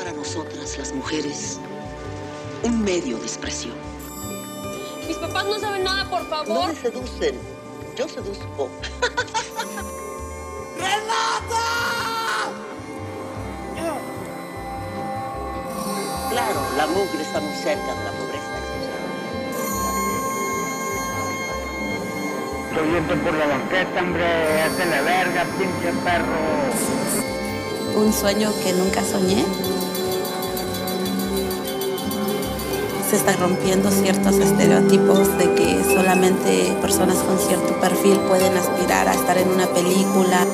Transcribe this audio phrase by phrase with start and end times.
[0.00, 1.58] para nosotras, las mujeres,
[2.62, 3.74] un medio de expresión.
[5.06, 6.68] Mis papás no saben nada, por No favor.
[6.68, 7.34] me seducen,
[7.98, 8.70] yo seduzco.
[16.30, 18.56] Claro, la mugre está muy cerca de la pobreza.
[22.70, 28.00] Estoy por la banqueta, hombre, hazte la verga, pinche perro.
[28.00, 29.44] un sueño que nunca soñé.
[33.10, 39.14] Se están rompiendo ciertos estereotipos de que solamente personas con cierto perfil pueden aspirar a
[39.14, 40.46] estar en una película.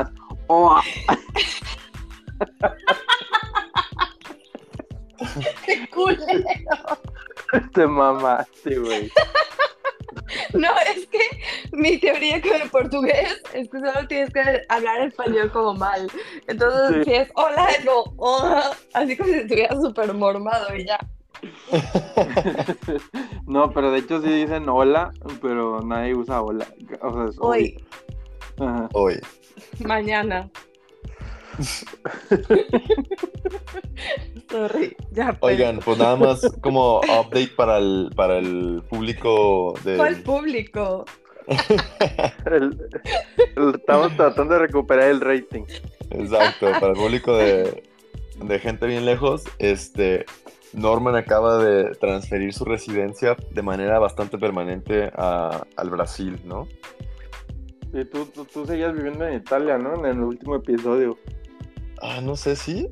[0.00, 0.10] Idiomas.
[0.48, 0.80] Oh,
[5.64, 6.40] Qué culero.
[7.74, 9.10] te mamaste, güey.
[10.54, 11.20] No, es que
[11.72, 16.10] mi teoría con el portugués es que solo tienes que hablar español como mal.
[16.46, 17.10] Entonces, Sí.
[17.10, 20.98] si es hola, es como hola, así como si estuvieras súper mormado y ya.
[23.46, 26.66] No, pero de hecho sí dicen hola, pero nadie usa hola.
[27.00, 27.84] O sea, es hoy.
[28.58, 28.88] Hoy, Ajá.
[28.92, 29.20] hoy.
[29.84, 30.50] Mañana.
[34.50, 35.54] Sorry, ya pues.
[35.54, 39.96] Oigan, pues nada más como update para el, para el público de...
[39.96, 41.04] ¿Cuál público?
[42.46, 42.78] El-
[43.56, 45.64] el- estamos tratando de recuperar el rating.
[46.10, 47.82] Exacto, para el público de,
[48.42, 50.24] de gente bien lejos, este,
[50.72, 56.68] Norman acaba de transferir su residencia de manera bastante permanente a- al Brasil, ¿no?
[57.92, 59.94] Y tú, tú, tú seguías viviendo en Italia, ¿no?
[59.94, 61.18] En el último episodio.
[62.00, 62.88] Ah, no sé si.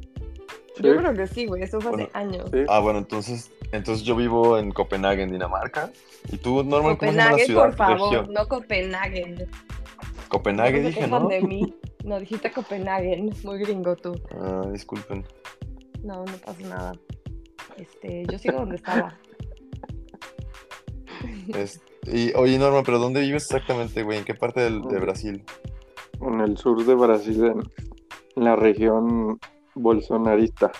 [0.80, 0.98] Yo Sí.
[0.98, 2.50] creo que sí, güey, eso fue Bueno, hace años.
[2.52, 2.64] Sí.
[2.68, 5.90] Ah, bueno, entonces, entonces yo vivo en Copenhague, en Dinamarca.
[6.30, 7.62] ¿Y tú, Norman, cómo se llama la Copenhague, ciudad?
[7.64, 8.34] por favor, región?
[8.34, 9.48] no Copenhague.
[10.28, 11.28] Copenhague No dije, ¿no?
[11.28, 11.74] de mí.
[12.04, 14.14] No, dijiste Copenhague, muy gringo tú.
[14.30, 15.24] Ah, disculpen.
[16.02, 16.92] No, no pasa nada.
[17.76, 19.18] Este, yo sigo donde estaba.
[21.54, 24.18] Es- y, oye, Norman, ¿pero dónde vives exactamente, güey?
[24.18, 25.44] ¿En qué parte del- de Brasil?
[26.20, 27.60] En el sur de Brasil, en,
[28.36, 29.38] en la región
[29.74, 30.70] bolsonarista.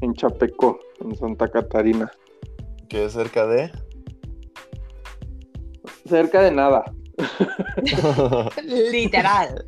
[0.00, 2.10] En Chapecó, en Santa Catarina.
[2.88, 3.70] ¿Que es cerca de?
[6.06, 6.84] Cerca de nada.
[8.64, 9.64] Literal.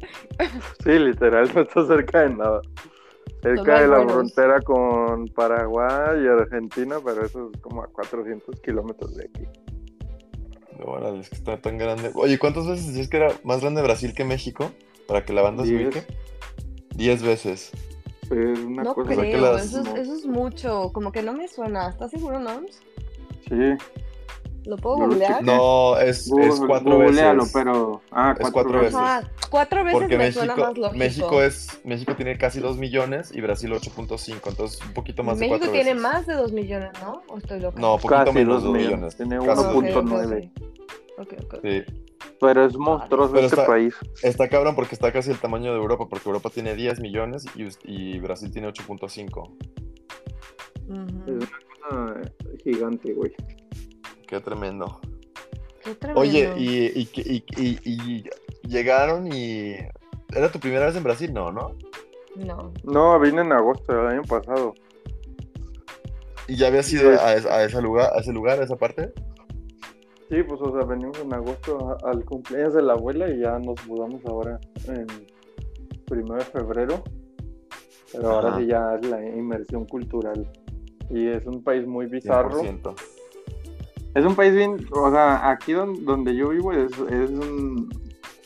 [0.85, 2.61] Sí, literal, no está cerca de nada.
[3.43, 4.13] Cerca de la buenos.
[4.13, 9.45] frontera con Paraguay y Argentina, pero eso es como a 400 kilómetros de aquí.
[10.85, 12.11] Órale, es que está tan grande.
[12.15, 14.71] Oye, ¿cuántas veces decías que era más grande Brasil que México?
[15.07, 15.83] Para que la banda se Diez.
[15.95, 16.07] ubique.
[16.95, 17.71] Diez veces.
[18.25, 19.97] Es una No cosa sea que creo, las- eso, es, no.
[19.97, 20.91] eso es mucho.
[20.93, 21.89] Como que no me suena.
[21.89, 22.81] ¿Estás seguro, Noms?
[23.49, 23.55] Sí,
[24.69, 25.43] ¿Lo puedo googlear?
[25.43, 27.53] No, es, es Google- cuatro googlealo, veces.
[27.55, 28.03] pero.
[28.11, 28.95] Ah, Es cuatro, cuatro veces.
[28.97, 30.99] Ajá, cuatro veces Porque me suena México, más lógico.
[30.99, 35.47] México es México tiene casi 2 millones y Brasil 8.5, entonces un poquito más de
[35.47, 36.03] México cuatro tiene veces.
[36.03, 37.23] más de dos millones, ¿no?
[37.29, 37.81] ¿O estoy loca?
[37.81, 39.17] No, poquito Casi menos dos de 2 millones.
[39.17, 39.17] millones.
[39.17, 40.51] Tiene Casi Ok, dos ok, millones.
[40.53, 40.53] 1.9.
[41.19, 41.55] Ok, ok.
[41.63, 41.83] Sí.
[42.41, 43.95] Pero es monstruoso Pero este está- país.
[44.23, 47.67] Está cabrón porque está casi el tamaño de Europa, porque Europa tiene 10 millones y,
[47.85, 49.51] y Brasil tiene 8.5.
[50.89, 51.39] Ujú.
[51.91, 52.15] Ah,
[52.63, 53.33] gigante, güey.
[54.29, 55.01] Qué tremendo.
[55.83, 56.21] Qué tremendo.
[56.21, 56.69] Oye, y,
[57.01, 58.25] y, y- y- y
[58.69, 59.75] llegaron y...
[60.35, 61.33] ¿Era tu primera vez en Brasil?
[61.33, 61.75] No, ¿no?
[62.37, 62.73] No.
[62.85, 64.75] No, vine en agosto del año pasado.
[66.47, 67.35] ¿Y ya habías ido a,
[67.65, 69.13] ese lugar, a ese lugar, a esa parte?
[70.31, 73.59] Sí, pues, o sea, venimos en agosto a- al cumpleaños de la abuela y ya
[73.59, 75.07] nos mudamos ahora en
[76.07, 77.03] primero de febrero.
[78.13, 80.51] Pero ahora sí ya es la inmersión cultural.
[81.11, 82.61] Y es un país muy bizarro.
[82.63, 82.95] 100%.
[84.19, 87.89] Es un país bien, o sea, aquí don- donde yo vivo es, es un-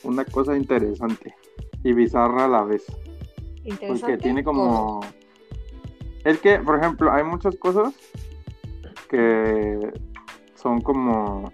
[0.04, 1.34] una cosa interesante
[1.82, 2.84] y bizarra a la vez.
[3.64, 4.00] Interesante.
[4.00, 4.60] Porque tiene ¿Cómo?
[4.66, 5.00] como...
[6.24, 7.94] Es que, por ejemplo, hay muchas cosas
[9.08, 9.78] que
[10.54, 11.50] son como...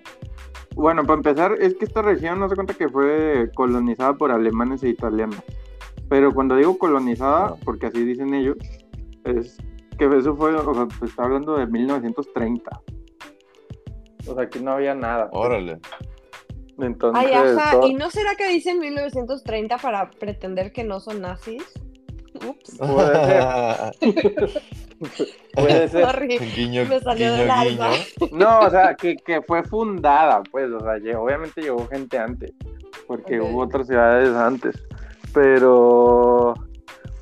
[0.75, 4.82] Bueno, para empezar, es que esta región no se cuenta que fue colonizada por alemanes
[4.82, 5.41] e italianos.
[6.09, 8.56] Pero cuando digo colonizada, porque así dicen ellos,
[9.25, 9.59] es
[9.97, 12.81] que eso fue, o sea, pues, está hablando de 1930.
[14.29, 15.31] O sea, aquí no había nada.
[15.31, 15.45] pues.
[15.47, 15.79] Órale.
[16.81, 17.73] Entonces, Ay, ajá.
[17.73, 21.65] todo- ¿Y no será que dicen 1930 para pretender que no son nazis?
[22.47, 22.79] Ups.
[25.55, 25.91] puede ser.
[26.05, 26.39] Sorry.
[26.39, 27.91] guiño, Me salió guiño, del alma.
[28.33, 32.53] No, o sea, que, que fue fundada, pues, o sea, llegó- obviamente llegó gente antes,
[33.07, 34.77] porque hubo otras ciudades antes,
[35.33, 36.55] pero,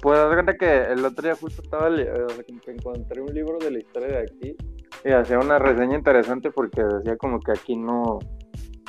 [0.02, 3.58] pues, cuenta que el otro día justo estaba, o sea, como que encontré un libro
[3.58, 4.56] de la historia de aquí
[5.04, 8.18] y hacía una reseña interesante porque decía como que aquí no,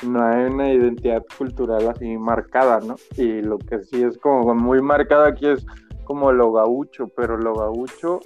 [0.06, 2.96] no hay una identidad cultural así marcada, ¿no?
[3.16, 5.64] Y lo que sí es como muy marcado aquí es
[6.04, 8.20] como lo gaucho, pero lo gaucho,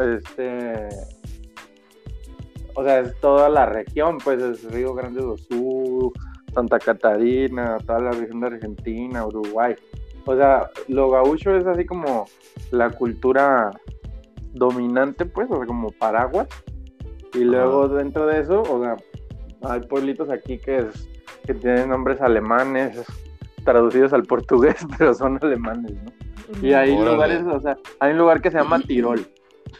[0.00, 0.88] este,
[2.74, 6.12] o sea, es toda la región, pues es Río Grande do Sul,
[6.52, 9.74] Santa Catarina, toda la región de Argentina, Uruguay.
[10.26, 12.26] O sea, lo gaucho es así como
[12.72, 13.70] la cultura
[14.52, 16.48] dominante, pues, o sea, como paraguas.
[17.34, 18.96] Y luego dentro de eso, o sea,
[19.62, 21.08] hay pueblitos aquí que, es,
[21.44, 23.02] que tienen nombres alemanes,
[23.64, 26.12] traducidos al portugués, pero son alemanes, ¿no?
[26.62, 27.12] Y hay Órale.
[27.12, 29.26] lugares, o sea, hay un lugar que se llama Tirol.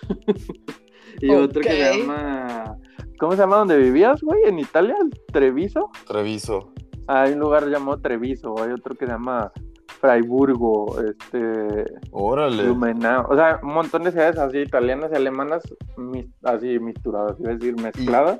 [1.20, 2.76] y otro que se llama.
[3.18, 4.44] ¿Cómo se llama donde vivías, güey?
[4.44, 4.96] ¿En Italia?
[5.32, 5.90] ¿Treviso?
[6.06, 6.72] Treviso.
[7.06, 9.52] Hay un lugar llamado Treviso, hay otro que se llama
[10.08, 11.84] Freiburgo, este.
[12.10, 12.64] Órale.
[12.64, 13.24] Blumenau.
[13.30, 15.62] O sea, un montón de ciudades así italianas y alemanas
[15.96, 18.38] mis- así misturadas, es decir, mezcladas.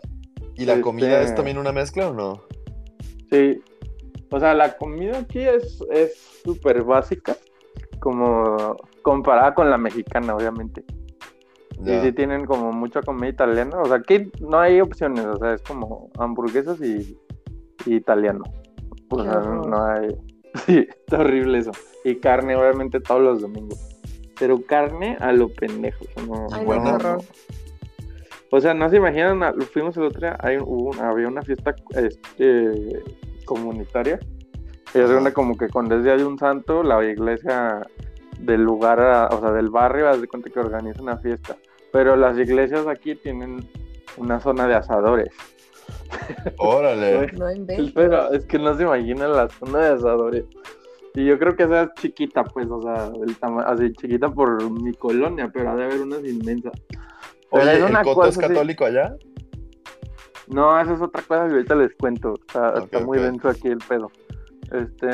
[0.57, 2.43] ¿Y la Este- comida es también una mezcla o no?
[3.31, 3.63] Sí.
[4.31, 7.35] O sea, la comida aquí es es súper básica,
[7.99, 10.85] como comparada con la mexicana, obviamente.
[11.81, 11.97] Ya.
[11.97, 13.79] Y sí tienen como mucha comida italiana.
[13.81, 15.25] O sea, aquí no hay opciones.
[15.25, 17.17] O sea, es como hamburguesas y,
[17.87, 18.45] y italiano.
[19.09, 19.67] O Qué sea, horror.
[19.67, 20.09] no hay...
[20.67, 21.73] Sí, está horrible eso.
[22.05, 23.79] Y carne, obviamente, todos los domingos.
[24.39, 26.05] Pero carne a lo pendejo.
[26.27, 26.95] No, Ay, no, Bueno.
[26.95, 27.19] horror.
[28.51, 31.75] o sea, no se imaginan, a- fuimos el otro día, hay, hubo había una fiesta
[31.97, 33.03] este,
[33.45, 34.19] comunitaria.
[34.95, 37.85] Y es una como que cuando es día de un santo, la iglesia
[38.39, 41.57] del lugar, a- o sea, del barrio, haz de cuenta que organiza una fiesta.
[41.93, 43.69] Pero las iglesias aquí tienen
[44.17, 45.31] una zona de asadores.
[46.59, 47.27] Órale.
[47.33, 47.93] No inventes.
[47.95, 50.45] Pero es que no se imaginan la zona de asadores.
[51.15, 53.11] Y yo creo que esa es chiquita, pues, o sea,
[53.41, 56.73] tama- así chiquita por mi colonia, pero ha de haber unas inmensas.
[57.51, 59.15] Oye, es ¿el una Coto es así- católico allá?
[60.49, 62.35] No, esa es otra cosa que ahorita les cuento.
[62.35, 64.11] Está, muy denso aquí el pedo.
[64.73, 65.09] Este.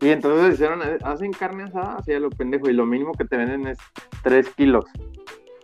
[0.00, 2.68] Y entonces hicieron, hacen carne asada así a lo pendejo.
[2.68, 3.78] Y lo mínimo que te venden es
[4.24, 4.84] 3 kilos.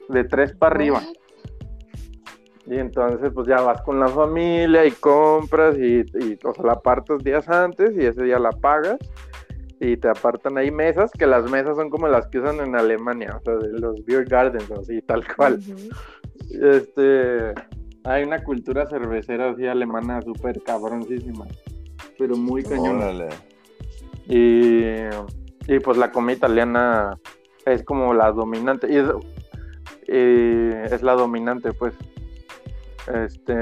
[0.09, 1.03] De 3 para arriba.
[2.71, 6.73] Y entonces, pues ya vas con la familia y compras y, y o sea, la
[6.73, 8.99] apartas días antes y ese día la pagas.
[9.81, 13.37] Y te apartan ahí mesas, que las mesas son como las que usan en Alemania,
[13.41, 15.61] o sea, de los beer gardens, así, tal cual.
[16.51, 17.55] Este,
[18.05, 21.47] hay una cultura cervecera así alemana súper cabroncísima,
[22.19, 23.29] pero muy cañona.
[24.27, 24.83] Y,
[25.69, 27.17] y pues la comida italiana
[27.65, 29.07] es como la dominante, y es,
[30.09, 31.95] y es la dominante, pues.
[33.25, 33.55] Este,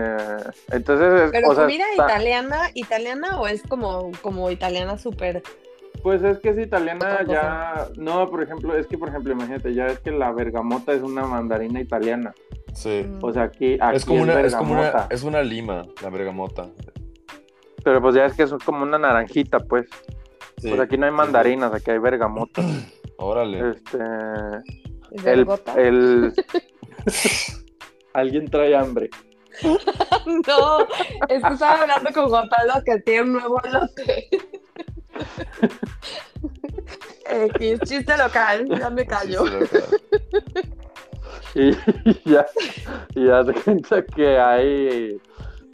[0.71, 5.43] entonces, es, Pero o sea, comida está- italiana, italiana o es como, como italiana súper.
[6.03, 9.87] Pues es que es italiana ya, no, por ejemplo, es que por ejemplo, imagínate, ya
[9.87, 12.33] es que la bergamota es una mandarina italiana,
[12.75, 13.05] Sí.
[13.09, 16.11] mm, o sea, aquí, aquí Es como una, es como una, es una lima, la
[16.11, 16.69] bergamota.
[17.83, 19.87] pero pues ya es que es como una naranjita, pues.
[20.59, 20.69] Sí.
[20.69, 22.63] Pues aquí no hay mandarinas, aquí hay bergamota.
[23.19, 23.71] Órale.
[23.71, 23.99] Este,
[25.25, 26.35] el, el...
[28.15, 29.11] Alguien trae hambre.
[30.47, 30.81] No,
[31.29, 34.29] es que estaba hablando con Juan Pablo que tiene un nuevo lote.
[37.29, 39.45] X, chiste local, ya me callo.
[41.55, 41.71] Y
[42.31, 42.47] ya,
[43.15, 45.19] y ya se cuenta que hay,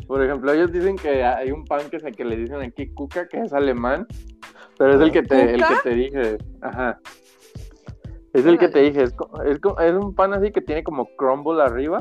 [0.07, 3.27] por ejemplo, ellos dicen que hay un pan que, se, que le dicen aquí cuca,
[3.27, 4.07] que es alemán,
[4.79, 7.01] pero es el que te, el que te dije, ajá.
[8.33, 11.61] Es el que te dije, es, es, es un pan así que tiene como crumble
[11.61, 11.99] arriba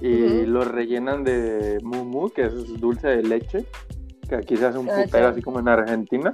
[0.00, 0.50] y Ujú.
[0.50, 3.64] lo rellenan de mumu, que es dulce de leche,
[4.28, 6.32] que aquí se hace un Ah, putero así como en Argentina.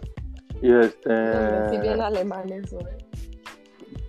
[0.62, 1.10] Y este...
[1.10, 2.78] No, sí, bien alemán eso.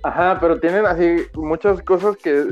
[0.04, 2.46] Ajá, pero tienen así muchas cosas que,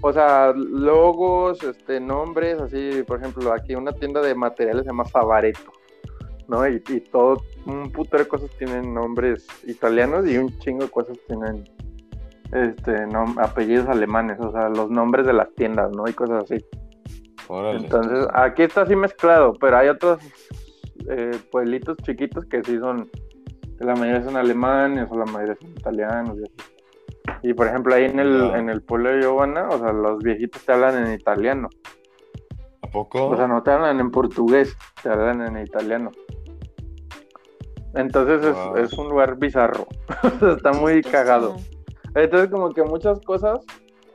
[0.00, 5.04] o sea, logos, este, nombres, así, por ejemplo, aquí una tienda de materiales se llama
[5.04, 5.72] Favaretto,
[6.48, 6.66] ¿no?
[6.68, 11.18] Y, y todo, un putero de cosas tienen nombres italianos y un chingo de cosas
[11.26, 11.64] tienen,
[12.54, 16.08] este, nom- apellidos alemanes, o sea, los nombres de las tiendas, ¿no?
[16.08, 16.64] Y cosas así.
[17.48, 17.78] Órale.
[17.80, 20.18] Entonces, aquí está así mezclado, pero hay otros
[21.10, 23.10] eh, pueblitos chiquitos que sí son,
[23.80, 26.70] la mayoría son alemanes o la mayoría son italianos y así.
[27.42, 30.64] Y por ejemplo, ahí en el, en el pueblo de Giovanna, o sea, los viejitos
[30.64, 31.68] te hablan en italiano.
[32.82, 33.26] ¿A poco?
[33.28, 36.10] O sea, no te hablan en portugués, te hablan en italiano.
[37.94, 38.76] Entonces es- Wow.
[38.76, 39.86] es, un lugar bizarro.
[40.56, 41.56] Está muy cagado.
[42.14, 43.60] Entonces como que muchas cosas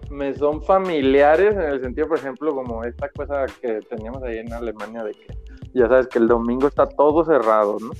[0.09, 4.51] me son familiares en el sentido, por ejemplo, como esta cosa que teníamos ahí en
[4.53, 5.27] Alemania de que
[5.73, 7.91] ya sabes que el domingo está todo cerrado, ¿no?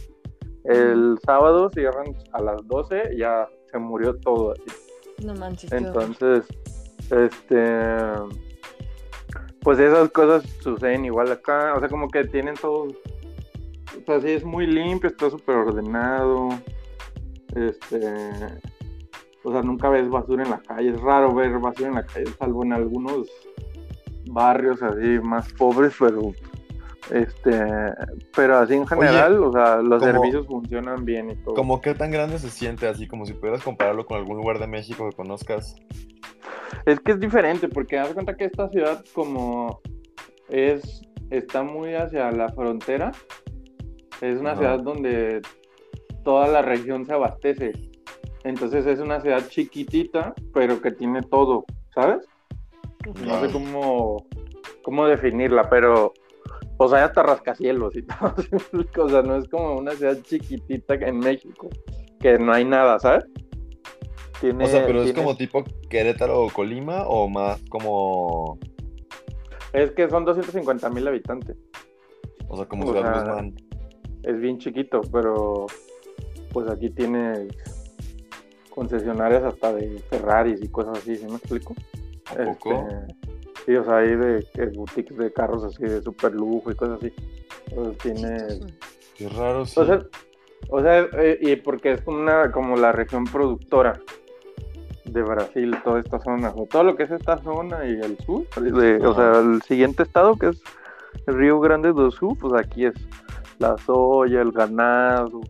[0.64, 5.26] El sábado cierran a las 12, ya se murió todo así.
[5.26, 5.72] No manches.
[5.72, 6.46] Entonces,
[7.12, 7.66] este,
[9.62, 14.32] pues esas cosas suceden igual acá, o sea, como que tienen todo, o sea, sí
[14.32, 16.50] es muy limpio, está súper ordenado,
[17.56, 18.00] este,
[19.44, 22.26] o sea, nunca ves basura en la calle, es raro ver basura en la calle,
[22.38, 23.28] salvo en algunos
[24.32, 26.34] barrios así más pobres, pero,
[27.12, 27.60] este,
[28.36, 31.56] pero así en general, o sea, los como- servicios funcionan bien y todo.
[31.56, 32.88] ¿Cómo qué tan grande se siente?
[32.88, 35.76] Así como si pudieras compararlo con algún lugar de México que conozcas.
[36.86, 39.82] Es que es diferente, porque de cuenta que esta ciudad como
[40.50, 43.12] es está muy hacia la frontera,
[44.22, 45.42] es una ciudad donde
[46.24, 47.72] toda la región se abastece.
[48.44, 52.26] Entonces es una ciudad chiquitita, pero que tiene todo, ¿sabes?
[53.26, 54.26] No sé cómo,
[54.84, 56.14] cómo definirla, pero
[56.78, 59.06] o sea, hay hasta rascacielos y todo.
[59.06, 61.70] o sea, no es como una ciudad chiquitita en México,
[62.20, 63.26] que no hay nada, ¿sabes?
[64.40, 68.58] Tiene, O sea, pero es como tipo Querétaro o Colima o más como,
[69.74, 71.58] Es que son 250 mil habitantes.
[72.48, 73.56] o sea, como O Ciudad sea, Guzmán.
[74.24, 75.66] Es bien chiquito, pero
[76.54, 77.48] pues aquí tiene
[78.80, 81.76] concesionarias hasta de Ferraris y cosas así, ¿sí me explico?
[82.32, 82.72] ¿A poco?
[82.72, 83.16] Este,
[83.66, 86.98] sí, o sea, hay de que boutiques de carros así de super lujo y cosas
[87.00, 87.14] así.
[87.76, 88.38] O sea, tiene...
[89.18, 89.78] Qué raro, sí.
[89.82, 90.02] O sea,
[90.70, 94.00] o sea eh, y porque es como una como la región productora
[95.04, 98.46] de Brasil, toda esta zona, o todo lo que es esta zona y el sur,
[98.62, 100.62] de- o sea, el siguiente estado que es
[101.28, 102.94] el Río Grande do Sul, pues aquí es
[103.58, 105.42] la soya, el ganado,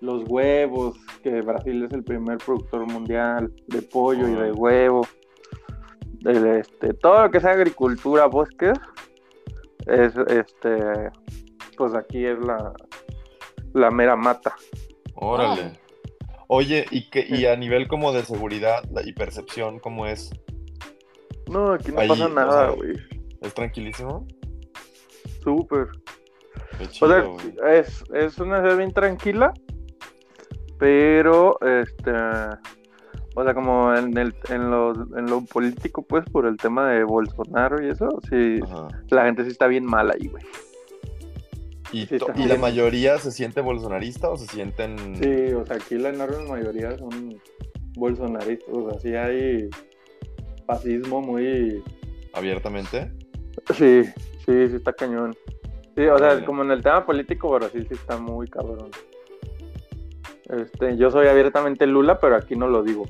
[0.00, 5.06] los huevos, que Brasil es el primer productor mundial de pollo y de huevo,
[6.26, 8.78] el, este, todo lo que sea agricultura, bosques,
[9.86, 11.10] es este,
[11.78, 12.74] pues aquí es la,
[13.72, 14.54] la mera mata.
[15.14, 15.72] Órale.
[16.46, 20.30] Oye, ¿y, qué, y a nivel como de seguridad y percepción, cómo es?
[21.50, 22.96] No, aquí no Ahí, pasa o nada, sea, güey.
[23.40, 24.26] ¿Es tranquilísimo?
[25.42, 25.88] Súper.
[26.80, 29.54] O chido, sea, es, es una ciudad bien tranquila,
[30.78, 32.12] pero este,
[33.36, 37.02] o sea, como en el, en lo, en lo político, pues, por el tema de
[37.02, 38.88] Bolsonaro y eso, sí, Ajá.
[39.10, 40.44] la gente sí está bien mala ahí, güey.
[41.92, 45.16] ¿Y, sí y la mayoría se siente bolsonarista o se sienten...
[45.16, 47.40] Sí, o sea, aquí la enorme mayoría son
[47.96, 49.68] bolsonaristas, o sea, sí hay
[50.66, 51.82] fascismo muy...
[52.32, 53.12] abiertamente?
[53.74, 54.04] Sí,
[54.44, 55.36] sí, sí está cañón.
[55.96, 58.90] Sí, o sea, como en el tema político, Brasil sí está muy cabrón.
[60.48, 63.04] Este, yo soy abiertamente Lula, pero aquí no lo digo.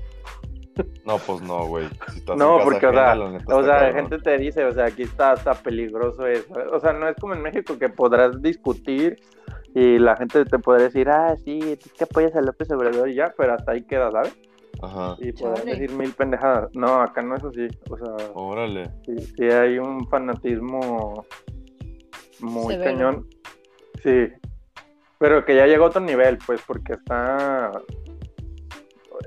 [1.07, 1.87] No, pues no, güey.
[2.13, 3.95] Si No, porque, o ajena, sea, la neta o está sea, cabrón.
[4.11, 6.53] gente te dice, o sea, aquí está hasta peligroso eso.
[6.73, 9.21] O sea, no es como en México que podrás discutir
[9.75, 13.15] y la gente te podrá decir, ah, sí, es que apoyas a López Obrador y
[13.15, 14.37] ya, pero hasta ahí queda, ¿sabes?
[14.83, 15.17] Ajá.
[15.21, 15.71] Y podrás Chale.
[15.73, 16.69] decir mil pendejadas.
[16.75, 17.69] No, acá no es así.
[17.91, 18.91] O sea, Órale.
[19.07, 21.25] sí, sí hay un fanatismo
[22.41, 22.85] muy Severo.
[22.85, 23.27] cañón.
[24.03, 24.29] Sí,
[25.19, 27.71] pero que ya llegó a otro nivel, pues, porque está...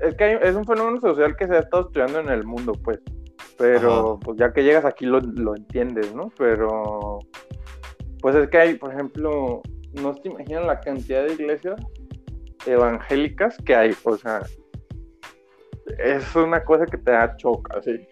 [0.02, 2.72] Es que hay- es un fenómeno social que se ha estado estudiando en el mundo,
[2.84, 3.00] pues.
[3.56, 4.20] Pero, Ajá.
[4.20, 6.30] pues, ya que llegas aquí lo, lo entiendes, ¿no?
[6.38, 7.18] Pero,
[8.20, 9.62] pues es que hay, por ejemplo,
[9.94, 11.80] no se imaginan la cantidad de iglesias
[12.66, 14.42] evangélicas que hay, o sea,
[15.98, 18.06] es una cosa que te da choca, así.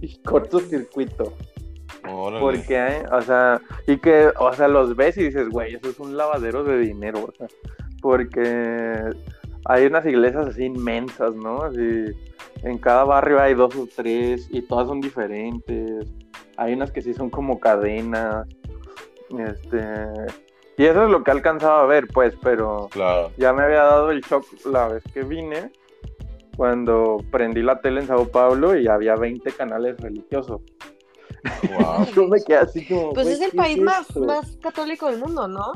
[0.00, 1.34] Y cortocircuito.
[2.12, 2.40] Órale.
[2.40, 5.98] Porque hay, o sea, y que, o sea, los ves y dices, güey, eso es
[6.00, 7.46] un lavadero de dinero, o sea,
[8.00, 9.00] porque
[9.64, 11.62] hay unas iglesias así inmensas, ¿no?
[11.62, 12.04] Así,
[12.62, 16.06] en cada barrio hay dos o tres y todas son diferentes.
[16.56, 18.46] Hay unas que sí son como cadenas,
[19.38, 19.78] este,
[20.76, 23.30] y eso es lo que he alcanzado a ver, pues, pero Claro.
[23.36, 25.70] ya me había dado el shock la vez que vine,
[26.56, 30.60] cuando prendí la tele en Sao Paulo y había 20 canales religiosos.
[31.78, 32.06] Wow.
[32.14, 33.12] Yo me quedé así como.
[33.12, 35.72] Pues es el ¿qué país más, más católico del mundo, ¿no?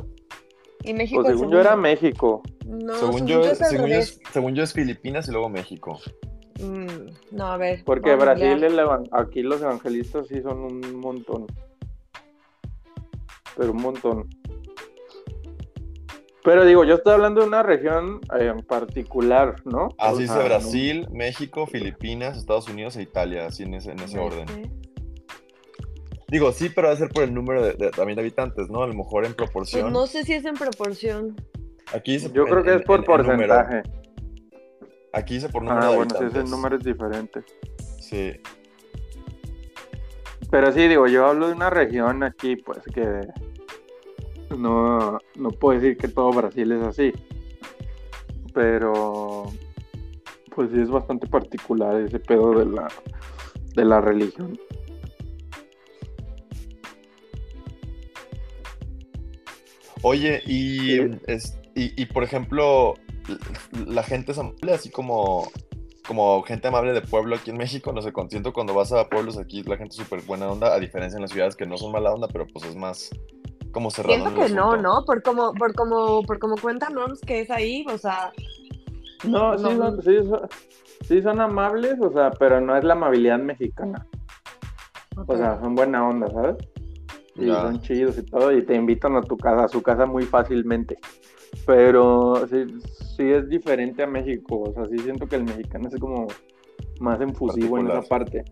[0.85, 1.76] Y México Pues según yo era.
[1.76, 2.43] México.
[2.67, 6.00] No, según, yo, es según, yo, es- según yo es Filipinas y luego México.
[6.61, 7.83] Mm, no, a ver.
[7.85, 8.81] Porque Brasil, el
[9.12, 11.47] aquí los evangelistas sí son un montón.
[13.57, 14.29] Pero un montón.
[16.45, 19.91] Pero digo, yo estoy hablando de una región eh, en particular, ¿no?
[19.99, 24.00] Así O dice sea, Brasil, México, Filipinas, Estados Unidos e Italia, así en ese, en
[24.00, 24.47] ese orden.
[26.33, 28.83] Digo, sí, pero va a ser por el número de, de- también de habitantes, ¿no?
[28.83, 29.93] A lo mejor en Pues proporción.
[29.93, 31.37] no sé si es en proporción.
[31.95, 33.55] Aquí dice Yo en- creo que en- es por en- en número.
[33.55, 33.83] porcentaje.
[35.12, 36.43] Aquí dice por número Ah, de bueno, habitantes.
[36.43, 37.43] ese número es diferente.
[38.01, 38.33] Sí.
[40.51, 43.21] Pero sí, digo, yo hablo de una región aquí, pues que
[44.57, 47.12] no, no puedo decir que todo Brasil es así.
[48.55, 49.45] Pero
[50.55, 52.89] pues sí es bastante particular ese pedo de la,
[53.75, 54.59] de la religión.
[60.03, 61.11] Oye, y, Sí.
[61.27, 62.95] es, y, y, por ejemplo,
[63.87, 65.49] la gente es amable, así como,
[66.07, 69.09] como gente amable de pueblo aquí en México, no sé, con- siento cuando vas a
[69.09, 71.77] pueblos aquí la gente es súper buena onda, a diferencia en las ciudades que no
[71.79, 73.11] son mala onda, pero pues es más
[73.71, 74.17] como cerrado.
[74.17, 74.83] Siento que no, asunto.
[74.83, 75.05] ¿no?
[75.05, 76.95] Por como, por como, por como cuentan
[77.27, 78.33] que es ahí, o sea,
[79.25, 79.77] No, sí, No.
[79.79, 80.41] son, sí, son,
[81.07, 84.05] sí son amables, o sea, pero no es la amabilidad mexicana.
[85.27, 86.57] O sea, son buena onda, ¿sabes?
[87.37, 90.25] Y son chidos y todo, y te invitan a tu casa, a su casa muy
[90.25, 90.99] fácilmente.
[91.67, 92.65] Pero sí,
[93.17, 96.27] sí es diferente a México, o sea, sí siento que el mexicano es como
[97.01, 98.45] más enfusivo en esa parte.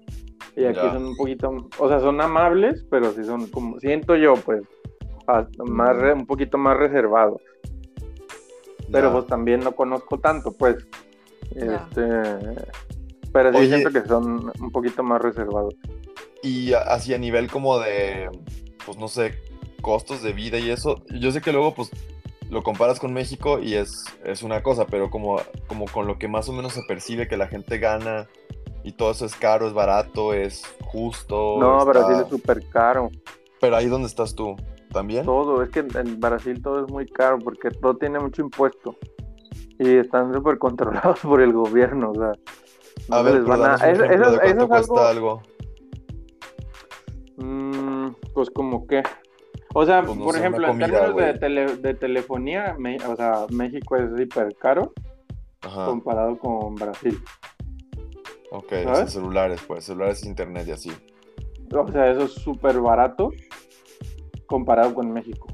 [0.57, 4.35] Y aquí son un poquito, o sea, son amables, pero sí son como, siento yo,
[4.35, 4.63] pues,
[5.27, 7.41] a- más un poquito más reservados.
[8.91, 9.13] Pero Ya.
[9.13, 10.77] pues también no conozco tanto, pues.
[11.55, 12.11] Este,
[13.33, 13.69] pero sí Oye.
[13.69, 15.75] siento que son un poquito más reservados.
[16.43, 18.29] Y así a nivel como de,
[18.87, 19.35] pues no sé,
[19.83, 21.91] costos de vida y eso, yo sé que luego pues
[22.51, 26.27] lo comparas con México y es, es una cosa, pero como, como con lo que
[26.29, 28.29] más o menos se percibe que la gente gana
[28.83, 31.57] y todo eso es caro, es barato, es justo.
[31.61, 33.11] No, está- Brasil es súper caro.
[33.61, 34.57] Pero ahí donde estás tú,
[34.93, 35.25] ¿también?
[35.25, 38.97] Todo, es que en- Brasil todo es muy caro porque todo tiene mucho impuesto.
[39.79, 42.33] Y están súper controlados por el gobierno, o sea.
[43.09, 45.43] no A ver, les pero van a- eso- eso- eso es cuesta algo- algo.
[48.35, 49.03] Pues como que.
[49.75, 52.97] O sea, Pues no por ejemplo, una en comida, términos de, tele- de telefonía, me-
[53.07, 54.93] o sea, México es hiper caro
[55.63, 57.19] Ajá, comparado con Brasil.
[58.51, 59.13] ok, o sea, ¿sabes?
[59.13, 60.93] celulares, pues, celulares, internet y así.
[61.73, 63.31] O sea, eso es súper barato
[64.47, 65.47] comparado con México.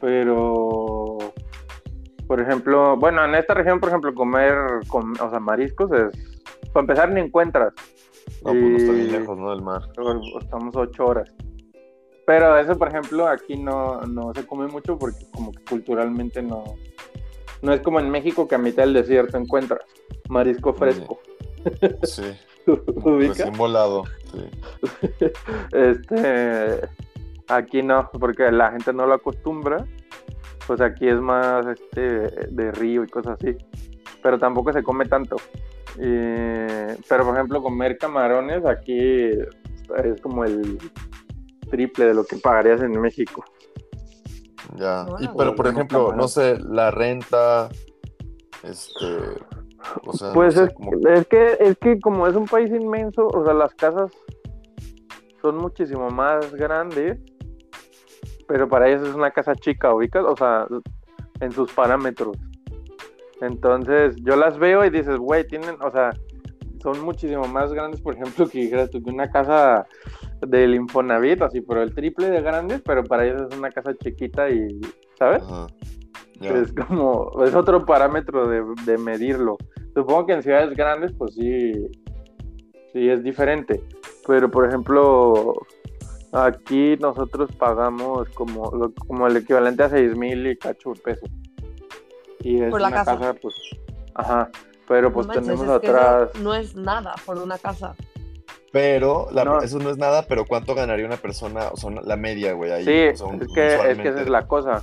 [0.00, 1.18] Pero,
[2.26, 4.54] por ejemplo, bueno, en esta región, por ejemplo, comer,
[4.88, 6.40] com- o sea, mariscos es,
[6.72, 7.72] para empezar, ni encuentras.
[8.42, 9.50] No, pues no está bien lejos, ¿no?
[9.50, 9.82] Del mar.
[10.40, 11.30] Estamos ocho horas.
[12.26, 16.64] Pero eso, por ejemplo, aquí no, no se come mucho porque como que culturalmente no...
[17.62, 19.80] No es como en México que a mitad del desierto encuentras
[20.28, 21.18] marisco fresco.
[22.02, 22.22] Sí,
[23.04, 24.50] recién volado, sí.
[25.72, 26.80] Este,
[27.48, 29.84] aquí no, porque la gente no lo acostumbra.
[30.66, 32.00] Pues aquí es más este
[32.50, 33.56] de río y cosas así.
[34.22, 35.36] Pero tampoco se come tanto.
[35.96, 40.78] Y- pero por ejemplo, comer camarones aquí es como el
[41.74, 43.44] triple de lo que pagarías en México.
[44.76, 45.06] Ya.
[45.18, 47.68] Y, pero por ejemplo, no sé, la renta,
[48.62, 49.06] este,
[50.06, 52.70] o sea, no Pues sé, es, como- es que es que como es un país
[52.70, 54.12] inmenso, o sea, las casas
[55.42, 57.18] son muchísimo más grandes,
[58.46, 60.66] pero para ellos es una casa chica, ubicas, o sea,
[61.40, 62.36] en sus parámetros.
[63.40, 66.10] Entonces, yo las veo y dices, güey, tienen, o sea,
[66.84, 69.84] son muchísimo más grandes, por ejemplo, que dijeras tú que una casa
[70.46, 74.48] del Infonavit, así, pero el triple de grandes, pero para ellos es una casa chiquita
[74.50, 74.80] y,
[75.18, 75.42] ¿sabes?
[75.42, 75.66] Ajá.
[76.40, 79.56] Es como, es otro parámetro de, de medirlo.
[79.94, 81.72] Supongo que en ciudades grandes, pues sí,
[82.92, 83.82] sí es diferente.
[84.26, 85.54] Pero, por ejemplo,
[86.32, 91.30] aquí nosotros pagamos como, lo- como el equivalente a seis mil y cacho pesos.
[92.40, 93.16] Y es Por la una casa.
[93.18, 93.54] casa, pues,
[94.16, 94.50] ajá.
[94.88, 96.30] Pero pues no manches, tenemos atrás.
[96.40, 97.94] no es nada por una casa.
[98.72, 99.60] Pero la- No.
[99.62, 101.68] eso no es nada, pero ¿cuánto ganaría una persona?
[101.72, 102.84] O sea, la media, güey, ahí.
[102.84, 104.82] Sí, o sea, un- es que, es que esa es la cosa.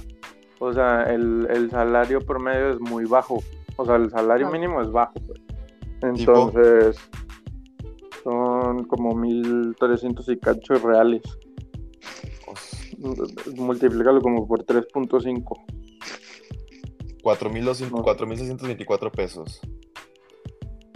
[0.59, 3.43] O sea, el, el salario promedio es muy bajo.
[3.75, 5.13] O sea, el salario mínimo es bajo.
[6.01, 6.97] Entonces,
[8.23, 11.21] son como 1.300 y cacho reales.
[13.55, 15.43] Multiplícalo como por 3.5.
[17.23, 18.03] 4.200 No.
[18.03, 19.59] 4.624 pesos.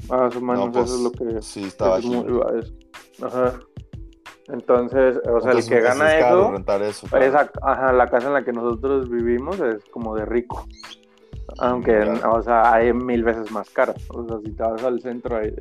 [0.09, 2.73] Más o menos, pues, eso es lo que Sí, está es muy- es-
[3.23, 3.59] Ajá.
[4.47, 7.07] Entonces, o sea, Entonces, el que gana eso, rentar eso.
[7.07, 7.25] claro.
[7.25, 10.67] esa, ajá, la casa en la que nosotros vivimos es como de rico.
[11.59, 13.93] Aunque, o sea, hay mil veces más cara.
[14.09, 15.53] O sea, si te vas al centro hay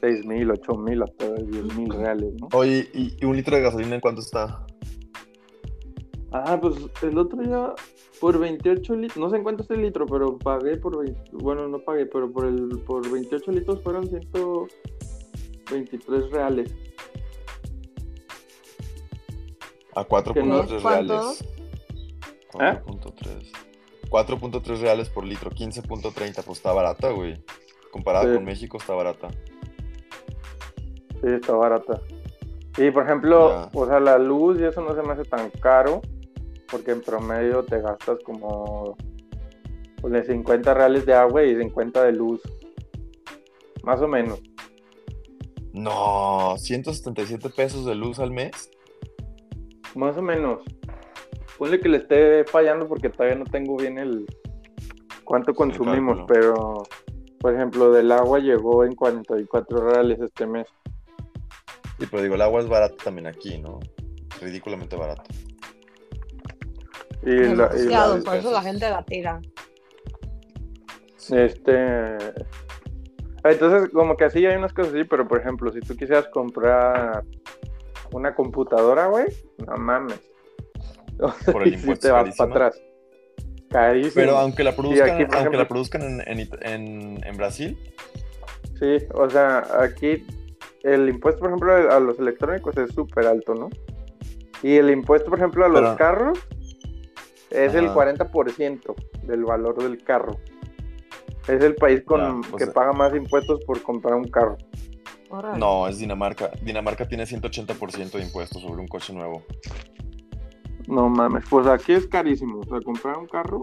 [0.00, 2.48] seis mil, ocho mil, hasta diez mil reales, ¿no?
[2.52, 4.64] Oye, ¿y, y un litro de gasolina en cuánto está?
[6.36, 7.72] Ah, pues el otro día
[8.20, 11.68] por 28 litros, no sé en cuánto es el litro, pero pagué por 20, bueno,
[11.68, 16.74] no pagué, pero por el por 28 litros fueron 123 reales.
[19.94, 21.14] A Que no- 4.3 ¿cuánto?
[21.14, 21.44] reales.
[22.52, 23.52] 4.3.
[24.10, 27.40] 4.3 reales por litro, 15.30, pues está barata, güey.
[27.92, 28.34] Comparada Sí.
[28.34, 29.28] con México está barata.
[31.20, 32.00] Sí, está barata.
[32.76, 33.70] Y por ejemplo, Ya.
[33.72, 36.02] o sea, la luz y eso no se me hace tan caro,
[36.74, 38.96] porque en promedio te gastas como
[40.00, 42.40] pues, de 50 reales de agua y 50 de luz.
[43.84, 44.42] Más o menos.
[45.72, 48.72] No, 177 pesos de luz al mes.
[49.94, 50.62] Más o menos.
[51.58, 54.26] Ponle que le esté fallando porque todavía no tengo bien el
[55.22, 56.26] cuánto consumimos, cálculo.
[56.26, 56.82] pero
[57.38, 60.66] por ejemplo, del agua llegó en 44 reales este mes.
[62.00, 63.78] Y pero digo, el agua es barata también aquí, ¿no?
[64.40, 65.22] Ridículamente barata.
[67.26, 69.40] Y la- y la- por eso la gente la tira.
[71.30, 72.16] Este.
[73.44, 77.24] Entonces, como que así hay unas cosas así, pero por ejemplo, si tú quisieras comprar
[78.12, 79.26] una computadora, güey,
[79.66, 80.20] no mames.
[81.52, 82.48] Por el y si impuesto te vas carísimo.
[82.48, 82.82] para atrás.
[83.70, 84.12] Carísimo.
[84.14, 87.78] Pero aunque la produzcan, aquí, aunque ejemplo- la produzcan en, en en- en Brasil,
[88.80, 90.26] Sí, o sea, aquí
[90.82, 93.70] el impuesto, por ejemplo, a los electrónicos es súper alto, ¿no?
[94.64, 96.38] Y el impuesto, por ejemplo, a los Pero- carros
[97.54, 97.94] es el Ajá.
[97.94, 100.38] 40% del valor del carro.
[101.48, 104.56] Es el país con que sea- paga más impuestos por comprar un carro.
[105.58, 106.50] No, es Dinamarca.
[106.62, 109.42] Dinamarca tiene 180% de impuestos sobre un coche nuevo.
[110.86, 112.60] No mames, pues aquí es carísimo.
[112.60, 113.60] O sea, comprar un carro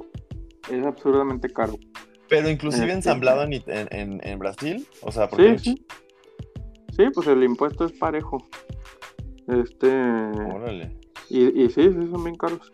[0.70, 1.74] es absurdamente caro.
[2.28, 5.86] Pero inclusive Este- ensamblado en, en, en- en Brasil, o sea, porque Sí, sí.
[6.98, 8.38] Sí, pues el impuesto es parejo.
[9.48, 9.88] Este.
[9.92, 10.98] Órale,
[11.30, 12.72] Y, y sí, sí, son bien caros.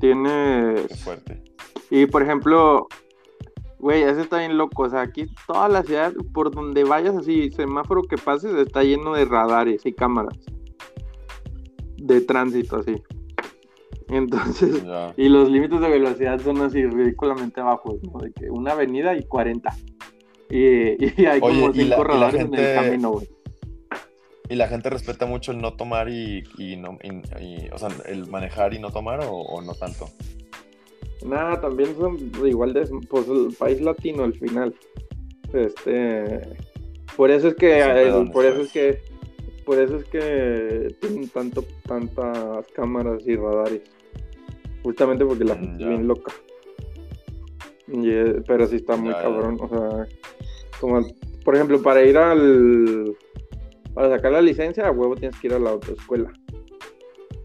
[0.00, 0.86] Tienes.
[0.88, 1.42] qué fuerte.
[1.90, 2.88] Y por ejemplo,
[3.78, 4.82] güey, eso está bien loco.
[4.84, 9.12] O sea, aquí toda la ciudad, por donde vayas así, semáforo que pases, está lleno
[9.14, 10.38] de radares y cámaras.
[11.96, 13.02] De tránsito, así.
[14.08, 15.12] Entonces, Ya.
[15.16, 18.18] y los límites de velocidad son así ridículamente bajos, ¿no?
[18.20, 19.70] De que una avenida y 40.
[20.48, 23.28] Y, y hay Oye, como la- cinco la radares en el camino, güey.
[24.50, 27.88] ¿Y la gente respeta mucho el no tomar y, y no, y- y- o sea,
[28.06, 30.10] el manejar y no tomar o, o no tanto?
[31.24, 34.74] Nada, también son igual de pues el país latino al final.
[35.52, 36.40] Este
[37.16, 38.66] por eso es que eh, por eso pues.
[38.66, 38.98] es que
[39.64, 43.82] por eso es que tienen tanto tantas cámaras y radares.
[44.82, 46.32] Justamente porque la Mm, gente es bien loca.
[47.86, 49.22] Y, eh, pero sí está muy Ya, ya.
[49.22, 50.06] cabrón, o sea,
[50.80, 51.06] como
[51.44, 53.14] por ejemplo, para ir al
[53.94, 56.32] para sacar la licencia, a huevo tienes que ir a la autoescuela.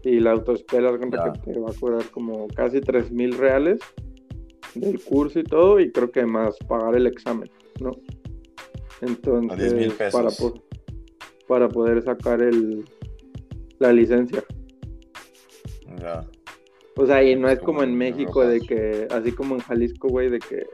[0.02, 1.32] Y la autoescuela Ya.
[1.32, 3.80] que te va a cobrar como casi tres mil reales
[4.74, 7.90] del curso y todo, y creo que más pagar el examen, ¿no?
[9.00, 10.12] Entonces, 10,000 pesos.
[10.12, 10.62] para, po-
[11.48, 12.84] para poder sacar el
[13.78, 14.42] la licencia.
[16.00, 16.24] Ya.
[16.96, 20.30] O sea, y no Es como en México de que, así como en Jalisco, güey,
[20.30, 20.66] de que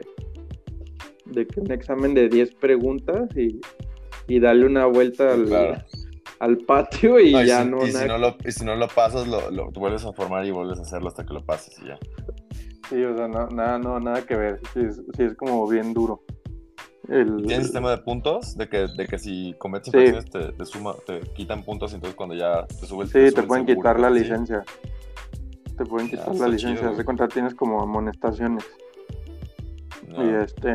[1.25, 3.59] de que un examen de 10 preguntas y,
[4.27, 5.77] y darle una vuelta al, Claro.
[6.39, 8.75] al patio y No, y ya si, no, y si no lo, y si no
[8.75, 11.45] lo pasas, lo, lo- te vuelves a formar y vuelves a hacerlo hasta que lo
[11.45, 11.99] pases y ya.
[12.89, 14.59] Sí, o sea, no- nada, no, nada que ver.
[14.73, 16.21] Sí es, sí es como bien duro.
[17.09, 18.55] El, ¿Tienes sistema de puntos?
[18.57, 19.97] De que, de que si cometes Sí.
[19.97, 23.13] infracciones te, te suma, te quitan puntos y entonces cuando ya te sube el Sí,
[23.13, 24.63] te el pueden seguro, quitar la licencia.
[25.77, 26.81] Te pueden Ya, quitar está la licencia.
[26.87, 28.63] chido, de cuenta, tienes como amonestaciones.
[30.13, 30.23] No.
[30.23, 30.71] Y este,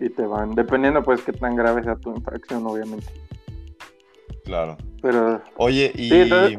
[0.00, 3.06] y te van, dependiendo pues qué tan grave sea tu infracción, obviamente.
[4.44, 4.76] Claro.
[5.02, 6.58] Pero Oye, y, Sí, entonces-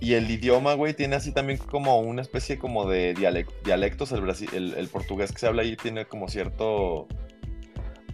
[0.00, 4.10] y el idioma, güey, tiene así también como una especie como de dialec- dialectos.
[4.12, 7.06] El, brasi- el, el portugués que se habla ahí tiene como cierto...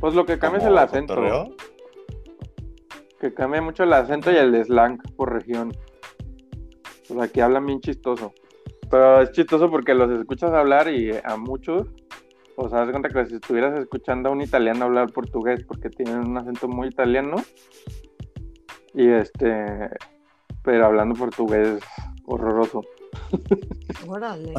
[0.00, 1.14] pues lo que cambia es el acento.
[1.14, 1.54] cotorreo.
[3.20, 5.72] Que cambia mucho el acento y el slang por región.
[7.10, 8.32] O sea, que hablan bien chistoso.
[8.90, 11.88] Pero es chistoso porque los escuchas hablar y a muchos,
[12.56, 15.90] o sea, haz de cuenta que si estuvieras escuchando a un italiano hablar portugués porque
[15.90, 17.36] tienen un acento muy italiano.
[18.94, 19.90] Y este,
[20.62, 21.80] pero hablando portugués
[22.24, 22.82] horroroso.
[24.06, 24.54] Órale.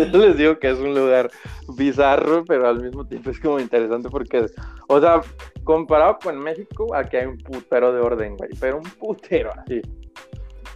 [0.00, 1.30] Les digo que es un lugar
[1.76, 4.46] bizarro, pero al mismo tiempo es como interesante porque,
[4.88, 5.20] o sea,
[5.64, 9.80] comparado con México, aquí hay un putero de orden, güey, pero un putero así,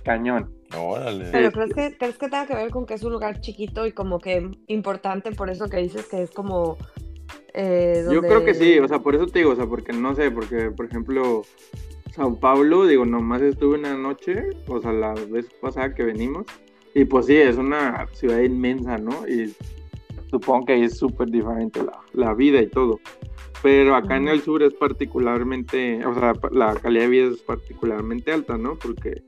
[0.02, 0.57] cañón.
[0.76, 1.26] Órale.
[1.32, 3.92] Pero ¿crees que, ¿crees que tenga que ver con que es un lugar chiquito y
[3.92, 6.76] como que importante por eso que dices que es como...
[7.54, 9.92] eh, Yo donde- creo que sí, o sea, por eso te digo, o sea, porque
[9.92, 11.42] no sé, porque, por ejemplo,
[12.14, 16.44] Sao Paulo, digo, nomás estuve una noche, o sea, la vez pasada que venimos,
[16.94, 19.26] y pues sí, es una ciudad inmensa, ¿no?
[19.28, 19.54] Y
[20.30, 23.00] supongo que ahí es súper diferente la, la vida y todo.
[23.62, 28.32] Pero acá en el sur es particularmente, o sea, la calidad de vida es particularmente
[28.32, 28.76] alta, ¿no?
[28.78, 29.22] Porque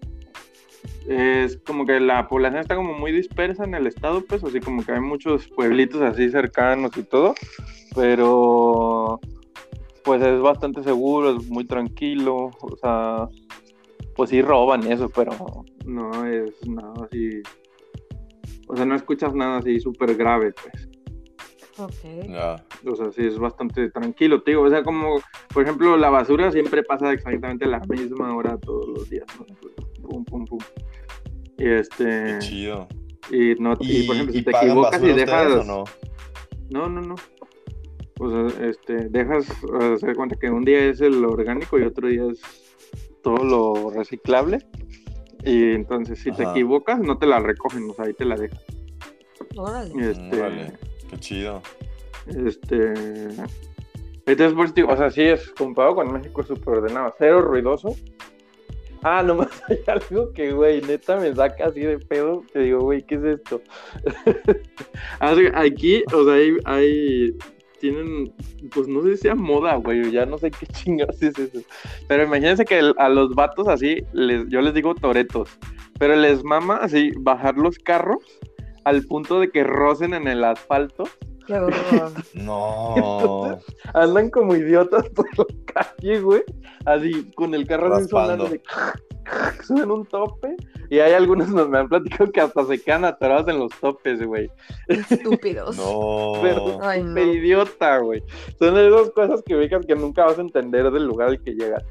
[1.08, 4.84] es como que la población está como muy dispersa en el estado, pues así como
[4.84, 7.34] que hay muchos pueblitos así cercanos y todo,
[7.94, 9.20] pero
[10.04, 13.28] pues es bastante seguro, es muy tranquilo, o sea,
[14.16, 15.32] pues sí roban eso, pero
[15.84, 17.42] no es nada así,
[18.68, 20.88] o sea, no escuchas nada así súper grave, pues.
[21.80, 22.28] Ok.
[22.28, 22.62] Ya.
[22.84, 24.62] O sea, sí es bastante tranquilo, digo.
[24.62, 25.20] O sea, como,
[25.52, 29.26] por ejemplo, la basura siempre pasa exactamente a la misma hora todos los días.
[29.38, 29.46] ¿no?
[30.24, 30.58] Pum, pum, pum.
[31.58, 32.38] Y Qué este.
[32.40, 32.88] chido.
[33.30, 35.66] Y, no, y, ¿Y, por ejemplo, si te equivocas y dejas.
[35.66, 35.84] no?
[36.70, 37.14] No, no, no.
[38.18, 41.78] O sea, este, dejas, o sea, se da cuenta que un día es el orgánico
[41.78, 42.40] y otro día es
[43.22, 44.58] todo lo reciclable.
[45.44, 48.60] Y entonces, si te equivocas, no te la recogen, o sea, ahí te la dejan.
[49.56, 50.10] Órale.
[50.10, 50.78] Este,
[51.08, 51.62] qué chido.
[52.26, 52.92] Este.
[54.26, 57.96] Entonces, pues, o sea, sí es comparado con México es súper ordenado, cero ruidoso.
[59.02, 62.42] Ah, nomás hay algo que, güey, neta me saca así de pedo.
[62.52, 63.62] Que digo, güey, ¿qué es esto?
[65.20, 67.34] Así, Aquí, o sea, hay, hay-
[67.80, 68.32] Tienen,
[68.74, 71.60] pues no sé si sea moda, güey, ya no sé qué chingados es eso.
[72.08, 75.48] Pero imagínense que a los vatos así, les, yo les digo toretos,
[75.98, 78.18] pero les mama así bajar los carros
[78.84, 81.04] al punto de que rocen en el asfalto
[81.46, 82.12] Qué horror.
[82.34, 83.58] No.
[83.94, 86.42] andan como idiotas por la calle, güey.
[86.84, 88.60] Así, con el carro así sonando de
[89.64, 90.56] suben un tope.
[90.88, 94.24] Y hay algunos nos me han platicado que hasta se quedan atorados en los topes,
[94.26, 94.50] güey.
[94.88, 95.76] Estúpidos.
[95.76, 96.32] No.
[96.42, 97.14] Pero- Ay, no.
[97.14, 98.22] De idiota, güey.
[98.58, 101.84] Son esas cosas que ubicas que nunca vas a entender del lugar al que llegas.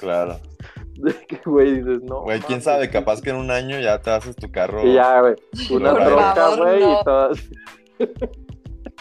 [0.00, 0.38] Claro.
[0.94, 2.22] De que, güey, dices, no.
[2.22, 4.82] Güey, quién sabe, capaz que en un año ya te haces tu carro.
[4.86, 5.34] Y ya, güey.
[5.70, 6.92] Una troca, güey, no.
[7.00, 7.38] y todas.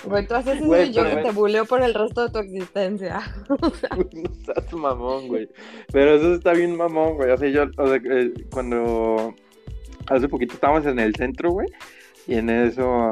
[0.03, 2.39] Güey, tú haces eso Güey, y yo que te buleo por el resto de tu
[2.39, 3.21] existencia.
[3.49, 5.49] no seas mamón, güey.
[5.91, 7.31] Pero eso está bien mamón, güey.
[7.31, 9.33] O sea, yo, o sea, eh, cuando
[10.07, 11.67] hace poquito estábamos en el centro, güey,
[12.27, 13.09] y en eso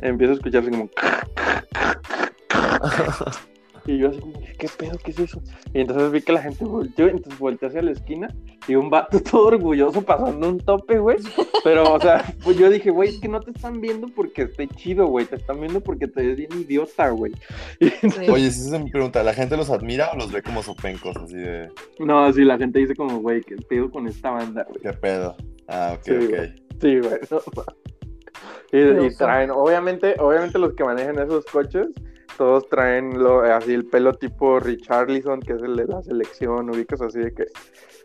[0.00, 0.90] empiezo a escucharse como.
[3.86, 4.98] Y yo así como, ¿qué pedo?
[5.02, 5.40] ¿Qué es eso?
[5.72, 8.34] Y entonces vi que la gente volteó, entonces volteé hacia la esquina
[8.66, 11.18] y un vato todo orgulloso pasando un tope, güey.
[11.62, 14.66] Pero, o sea, pues yo dije, güey, es que no te están viendo porque esté
[14.68, 15.26] chido, güey.
[15.26, 17.32] Te están viendo porque te ves bien idiota, güey.
[18.16, 18.30] Sí.
[18.30, 21.16] Oye, si se me pregunta, ¿la gente los admira o los ve como sopencos?
[21.16, 21.68] Así de,
[21.98, 24.80] No, así la gente dice como, güey, ¿qué pedo con esta banda, güey?
[24.80, 25.36] ¿qué pedo?
[25.68, 26.28] Ah, ok, Sí, ok.
[26.28, 26.54] güey.
[26.80, 27.20] Sí, güey.
[27.30, 31.88] no y, y traen, obviamente, obviamente los que manejan esos coches,
[32.36, 37.00] todos traen lo, así el pelo tipo Richarlison, que es el de la selección, ubicas
[37.00, 37.44] así de que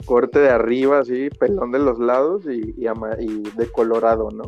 [0.05, 4.43] corte de arriba, así, pelón de los lados y, y, ama- y de colorado, ¿no?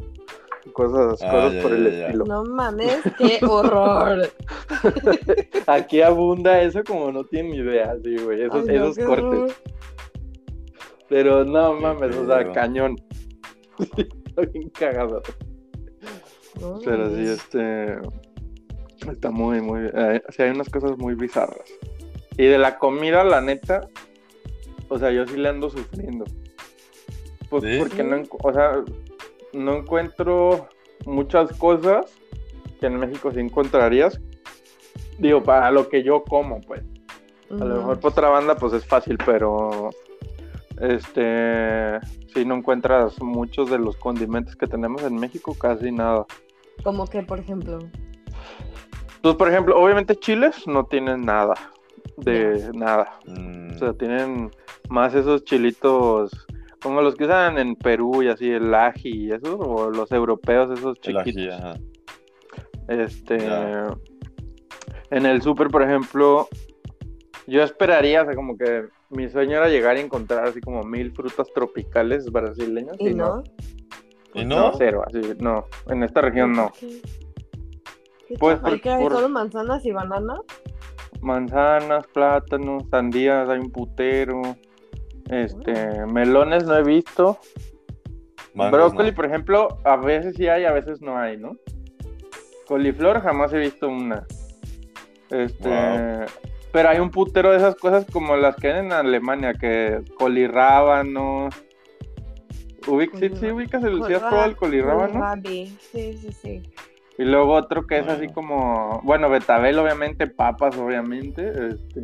[0.71, 2.25] Cosas, Ah, cosas ya, por el ya, estilo.
[2.25, 4.29] No mames, qué horror.
[5.67, 9.25] Aquí abunda eso como no tienen idea, sí, güey, esos, Ay, no, esos qué cortes.
[9.25, 9.51] horror.
[11.09, 12.95] Pero no mames, o sea, cañón.
[13.97, 15.21] Está bien cagado.
[16.85, 17.97] Pero sí, este.
[19.11, 19.89] Está muy, muy.
[19.93, 21.63] eh, sí, hay unas cosas muy bizarras.
[22.37, 23.87] Y de la comida, la neta.
[24.89, 26.25] O sea, yo sí le ando sufriendo.
[27.49, 27.77] Pues ¿Sí?
[27.79, 28.23] porque no.
[28.43, 28.83] O sea,
[29.53, 30.69] no encuentro
[31.05, 32.05] muchas cosas
[32.79, 34.19] que en México sí encontrarías.
[35.19, 36.81] Digo, para lo que yo como, pues.
[37.51, 39.91] A lo mejor por otra banda, pues es fácil, pero.
[40.81, 41.99] Este.
[42.33, 46.25] Sí, no encuentras muchos de los condimentos que tenemos en México, casi nada.
[46.83, 47.79] Como que, por ejemplo.
[49.23, 51.55] Pues, por ejemplo, obviamente chiles no tienen nada.
[52.17, 53.19] De nada.
[53.25, 54.51] Mm, O sea, tienen
[54.89, 56.29] más esos chilitos
[56.81, 60.77] como los que usan en Perú y así, el ají y eso, o los europeos,
[60.77, 61.55] esos el ají, chiquitos.
[61.55, 61.73] ajá.
[62.89, 63.37] Este.
[65.09, 66.49] En el súper, por ejemplo,
[67.47, 71.13] yo esperaría, o sea, como que mi sueño era llegar y encontrar así como mil
[71.13, 72.97] frutas tropicales brasileñas.
[72.99, 73.41] ¿Y no?
[74.33, 74.73] ¿Y No, no?
[74.77, 75.65] cero, así, no.
[75.87, 76.71] En esta región no.
[76.77, 76.99] ¿Qué?
[78.33, 78.57] ¿Qué Pues?
[78.57, 79.03] ¿Y por- qué hay?
[79.03, 80.39] por- ¿Solo manzanas y bananas?
[81.21, 84.41] manzanas, plátanos, sandías, hay un putero.
[85.29, 87.37] Este, melones no he visto.
[88.55, 89.15] Mangos, Brócoli, no.
[89.15, 91.55] por ejemplo, a veces sí hay, a veces no hay, ¿no?
[92.67, 94.25] Coliflor jamás he visto una.
[95.29, 96.25] Este, Wow.
[96.71, 101.53] pero hay un putero de esas cosas como las que hay en Alemania, que colirrábanos.
[102.87, 105.23] Ubic, sí, sí, ubicas el, ¿sí has probado el colirrábano?
[105.41, 106.63] Sí, sí, sí.
[107.17, 108.17] Y luego otro que es Bueno.
[108.17, 112.01] así como, bueno, betabel obviamente, papas obviamente, este,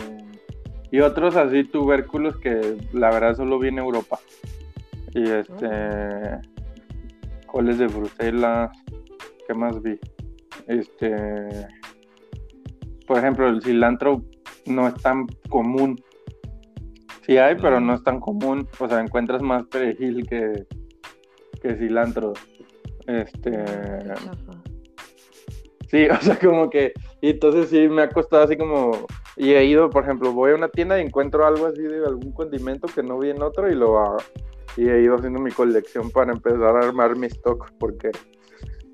[0.91, 4.19] Y otros así tubérculos que la verdad solo vi en Europa.
[5.13, 5.69] Y este.
[7.47, 8.71] Coles de Bruselas.
[9.47, 9.99] ¿Qué más vi?
[10.67, 11.67] Este.
[13.07, 14.23] Por ejemplo, el cilantro
[14.65, 15.99] no es tan común.
[17.25, 18.67] Sí hay, pero no es tan común.
[18.79, 20.65] O sea, encuentras más perejil que,
[21.61, 22.33] que cilantro.
[23.07, 23.65] Este.
[24.15, 24.58] Chafa.
[25.89, 26.93] Sí, o sea, como que.
[27.21, 28.91] Y entonces sí me ha costado así como.
[29.35, 32.31] Y he ido, por ejemplo, voy a una tienda y encuentro algo así de algún
[32.33, 34.17] condimento que no vi en otro y lo hago.
[34.77, 38.11] Y he ido haciendo mi colección para empezar a armar mi stock porque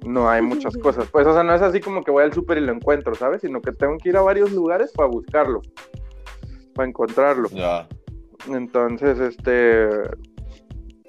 [0.05, 1.09] no hay muchas cosas.
[1.11, 3.41] Pues, o sea, no es así como que voy al súper y lo encuentro, ¿sabes?
[3.41, 5.61] Sino que tengo que ir a varios lugares para buscarlo,
[6.73, 7.49] para encontrarlo.
[7.49, 7.87] Ya.
[8.47, 9.89] Entonces, este,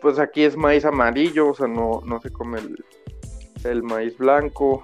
[0.01, 2.85] pues aquí es maíz amarillo, o sea, no, no se come el,
[3.65, 4.83] el maíz blanco.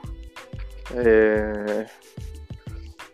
[0.94, 1.86] Eh,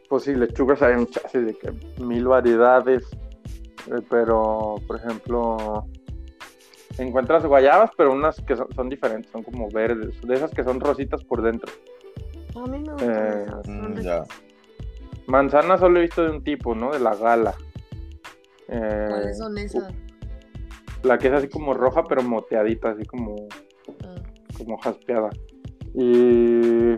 [0.09, 3.05] pues sí, lechugas hay muchas, así de que mil variedades.
[3.87, 5.87] eh, pero, por ejemplo,
[6.99, 10.81] encuentras guayabas, pero unas que son, son diferentes, son como verdes, de esas que son
[10.81, 11.71] rositas por dentro.
[12.57, 13.67] A mí me gustan Eh, esas.
[13.67, 14.23] son Mm, ya.
[15.27, 16.91] Manzana solo he visto de un tipo, ¿no?
[16.93, 17.55] De la gala.
[18.69, 19.93] Eh, ¿Cuáles son esas?
[21.03, 23.47] La que es así como roja, pero moteadita, así como
[24.05, 24.17] Ah.
[24.57, 25.31] como jaspeada.
[25.95, 26.97] Y.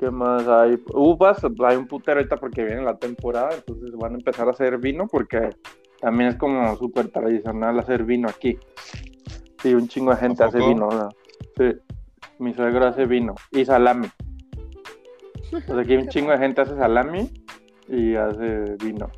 [0.00, 0.82] ¿Qué más hay?
[0.94, 4.78] Uvas, hay un putero ahorita porque viene la temporada, entonces van a empezar a hacer
[4.78, 5.50] vino porque
[6.00, 8.56] también es como súper tradicional hacer vino aquí.
[9.62, 10.88] Sí, un chingo de gente ¿A hace vino.
[10.88, 11.08] o sea,
[11.58, 11.78] Sí,
[12.38, 14.08] mi suegro hace vino y salami.
[15.50, 17.30] Pues aquí un chingo de gente hace salami
[17.86, 19.10] y hace vino.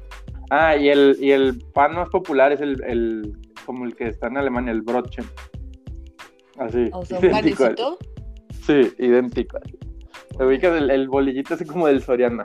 [0.51, 4.27] Ah, y el, y el pan más popular es el, el como el que está
[4.27, 5.27] en Alemania, el Brotchen.
[6.59, 6.91] Así.
[6.93, 7.99] O sea, un idéntico.
[8.67, 9.59] Sí, idéntico.
[9.59, 9.79] así.
[10.37, 12.45] Te ubicas el, el bolillito así como del Soriana.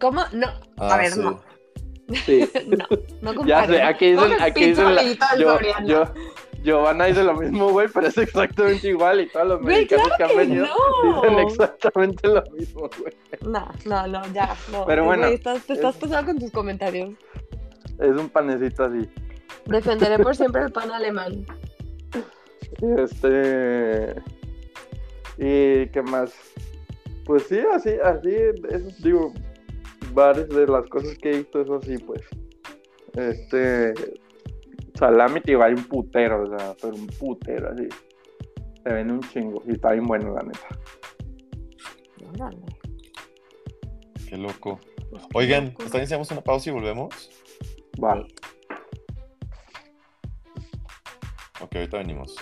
[0.00, 0.22] ¿Cómo?
[0.32, 0.46] No.
[0.78, 1.20] Ah, a ver, sí.
[1.20, 1.40] no.
[2.26, 2.48] Sí.
[3.22, 3.76] No, no ya compares.
[3.76, 5.86] sé, aquí dicen, aquí dicen la, bolillito del yo, Soriana.
[5.86, 6.04] yo,
[6.62, 10.24] Giovanna dice lo mismo, güey, pero es exactamente igual y todos los mexicanos claro que
[10.32, 11.22] han venido no.
[11.22, 13.12] dicen exactamente lo mismo, güey.
[13.42, 14.54] No, no, no, ya.
[14.70, 14.84] No.
[14.86, 17.10] Pero bueno, estás, te estás es- pasando con tus comentarios.
[17.98, 19.08] Es un panecito así.
[19.66, 21.44] Defenderé por siempre el pan alemán.
[22.98, 24.14] Este.
[25.38, 26.32] ¿Y qué más?
[27.24, 28.34] Pues sí, así, así,
[28.70, 29.32] eso, digo,
[30.12, 32.22] varias de las cosas que he visto es así, pues.
[33.14, 33.94] Este.
[34.94, 37.88] Salami, tío, hay un putero, o sea, pero un putero, así.
[38.82, 40.68] Se vende un chingo y está bien bueno, la neta.
[42.34, 42.58] Órale.
[44.28, 44.78] Qué loco.
[45.34, 47.30] Oigan, ¿está bien si hacemos una pausa y volvemos?
[48.02, 48.26] Va.
[51.60, 52.36] Ok, ahorita venimos.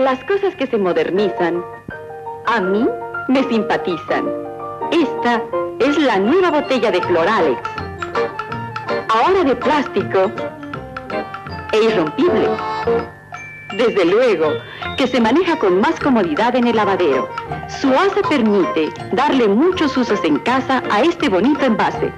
[0.00, 1.62] Las cosas que se modernizan
[2.46, 2.88] a mí
[3.28, 4.24] me simpatizan.
[4.90, 5.42] Esta
[5.78, 7.60] es la nueva botella de Cloralex.
[9.10, 10.32] Ahora de plástico
[11.72, 12.48] e irrompible.
[13.76, 14.46] Desde luego
[14.96, 17.28] que se maneja con más comodidad en el lavadero.
[17.68, 22.10] Su asa permite darle muchos usos en casa a este bonito envase.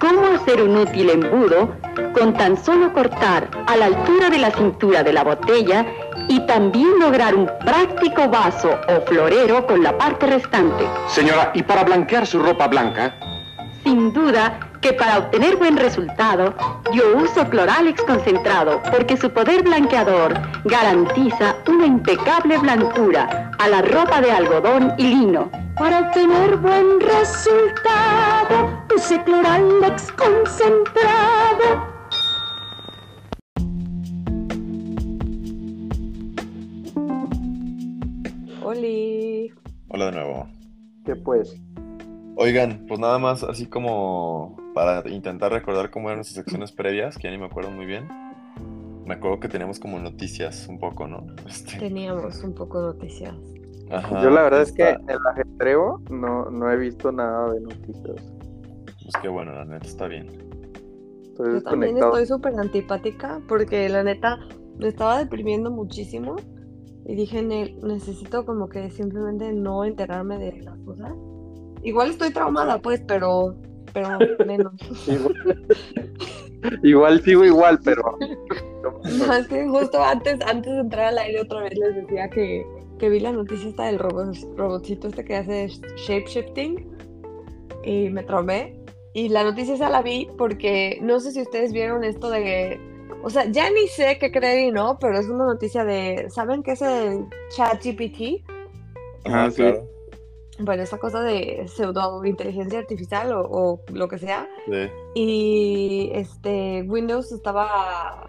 [0.00, 1.76] ¿Cómo hacer un útil embudo
[2.12, 5.86] con tan solo cortar a la altura de la cintura de la botella
[6.28, 10.84] y también lograr un práctico vaso o florero con la parte restante?
[11.08, 13.14] Señora, ¿y para blanquear su ropa blanca?
[13.84, 16.54] Sin duda que para obtener buen resultado,
[16.92, 20.34] yo uso Cloralex concentrado porque su poder blanqueador
[20.64, 25.50] garantiza una impecable blancura a la ropa de algodón y lino.
[25.76, 28.67] Para obtener buen resultado,
[28.98, 31.86] use Cloralex concentrado.
[38.62, 39.52] Oli.
[39.88, 40.46] Hola de nuevo.
[41.04, 41.60] ¿Qué pues?
[42.36, 47.24] Oigan, pues nada más así como para intentar recordar cómo eran nuestras secciones previas, que
[47.24, 48.08] ya ni me acuerdo muy bien.
[49.06, 51.24] Me acuerdo que teníamos como noticias un poco, ¿no?
[51.46, 53.34] Este, Teníamos un poco de noticias.
[53.90, 57.60] ajá, Yo la verdad es que en el ajetreo no, no he visto nada de
[57.60, 58.37] noticias.
[59.10, 60.26] Pues qué bueno, la neta está bien.
[61.22, 64.38] Estoy Yo también estoy súper antipática porque la neta
[64.78, 66.36] me estaba deprimiendo muchísimo
[67.06, 71.12] y dije, "Ne- necesito como que simplemente no enterarme de las cosas.
[71.82, 73.54] Igual estoy traumada, pues, pero,
[73.94, 74.08] pero
[74.46, 74.74] menos.
[75.08, 75.66] Igual,
[76.82, 78.02] igual sigo igual, pero.
[79.18, 82.64] No, es que justo antes, antes de entrar al aire otra vez les decía que,
[82.98, 86.86] que vi la noticia esta del robot, robotcito este que hace shapeshifting
[87.84, 88.77] y me traumé.
[89.18, 92.78] Y la noticia esa la vi porque no sé si ustedes vieron esto de
[93.24, 96.62] O sea, ya ni sé qué creer y no, pero es una noticia de, ¿saben
[96.62, 98.44] qué es el ChatGPT?
[99.24, 99.56] Ajá, Ah, sí.
[99.56, 99.88] claro.
[100.60, 104.48] Bueno, esa cosa de pseudo inteligencia artificial o, o lo que sea.
[104.66, 104.88] Sí.
[105.16, 108.28] Y este Windows estaba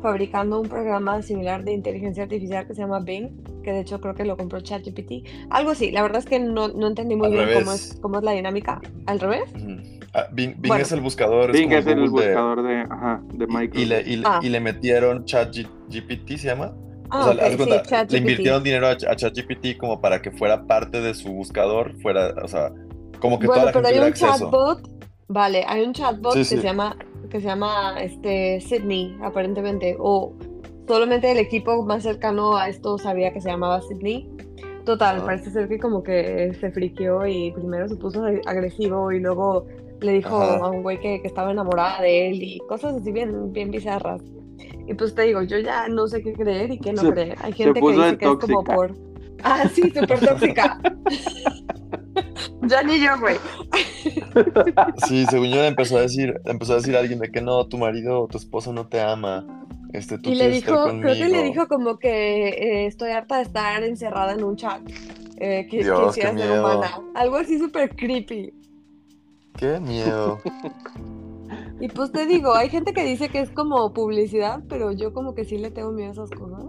[0.00, 4.14] fabricando un programa similar de inteligencia artificial que se llama Bing, que de hecho creo
[4.14, 5.28] que lo compró ChatGPT.
[5.50, 8.18] Algo así, la verdad es que no, no entendí muy Al bien cómo es, cómo
[8.18, 8.80] es la dinámica.
[9.06, 9.44] ¿Al revés?
[10.14, 10.82] Ah, Bing, Bing Bueno.
[10.82, 11.52] es el buscador.
[11.52, 13.78] Bing como es el de- buscador de, ajá, de Microsoft.
[13.82, 14.40] y, le, y, le- Ah.
[14.42, 16.72] y le metieron ChatGPT, ¿se llama?
[17.10, 17.56] Ah, o sea, ok, haz de sí,
[17.88, 21.94] cuenta, le invirtieron dinero a, a ChatGPT como para que fuera parte de su buscador,
[22.00, 22.72] fuera, o sea,
[23.20, 24.32] como que Bueno, toda la pero gente hay un acceso.
[24.50, 24.90] chatbot,
[25.28, 26.56] vale, hay un chatbot Sí, que sí.
[26.58, 26.96] se llama,
[27.30, 30.34] que se llama este Sydney, aparentemente, o
[30.88, 34.28] solamente el equipo más cercano a esto sabía que se llamaba Sydney.
[34.84, 35.24] Total, Ah.
[35.26, 39.66] parece ser que como que se friqueó y primero se puso ag- agresivo y luego
[40.02, 40.56] le dijo Ajá.
[40.66, 44.20] a un güey que, que estaba enamorada de él y cosas así bien, bien bizarras.
[44.86, 47.36] Y pues te digo, yo ya no sé qué creer y qué no Se- creer.
[47.42, 48.94] Hay gente que dice que es como por...
[49.44, 50.80] Ah, sí, súper tóxica.
[52.62, 53.36] ya ni yo, güey.
[55.06, 57.66] Sí, según yo le empezó a decir, empezó a decir a alguien de que no,
[57.66, 59.44] tu marido o tu esposo no te ama.
[59.92, 63.42] Este, tú Y le dijo, creo que le dijo como que eh, estoy harta de
[63.42, 64.80] estar encerrada en un chat.
[65.38, 66.60] Eh, que Dios, quisiera qué ser miedo.
[66.64, 67.00] humana.
[67.14, 68.54] Algo así súper creepy.
[69.56, 70.38] Qué miedo.
[71.80, 75.34] Y pues te digo, hay gente que dice que es como publicidad, pero yo como
[75.34, 76.64] que sí le tengo miedo a esas cosas.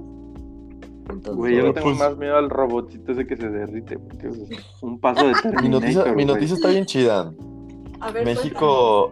[1.10, 4.28] Entonces, Güey, yo le tengo pues- más miedo al robotito ese que se derrite, porque
[4.28, 7.34] es un paso de Mi Terminator, noticia, mi noticia está bien chida.
[8.00, 9.12] a ver, México,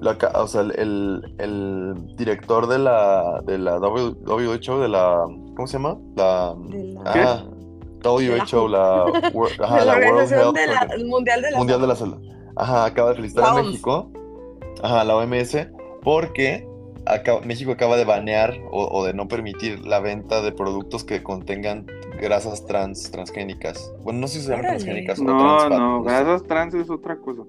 [0.00, 5.22] la o sea, el, el- director de la, de la W- WHO, de la,
[5.56, 5.96] ¿cómo se llama?
[6.16, 7.44] La, la- ah,
[8.04, 11.86] WHO, la, la la World Organización Health de la- Organ- Mundial de la Mundial de
[11.86, 12.18] la Salud.
[12.58, 13.66] Ajá, acaba de felicitar La a OMS.
[13.66, 14.10] México,
[14.82, 15.68] ajá, la OMS,
[16.02, 16.66] porque
[17.06, 21.22] acaba- México acaba de banear o, o de no permitir la venta de productos que
[21.22, 21.86] contengan
[22.20, 23.92] grasas trans, transgénicas.
[24.02, 26.10] Bueno, no sé si se llaman transgénicas o No, no, sé.
[26.10, 27.42] grasas trans es otra cosa.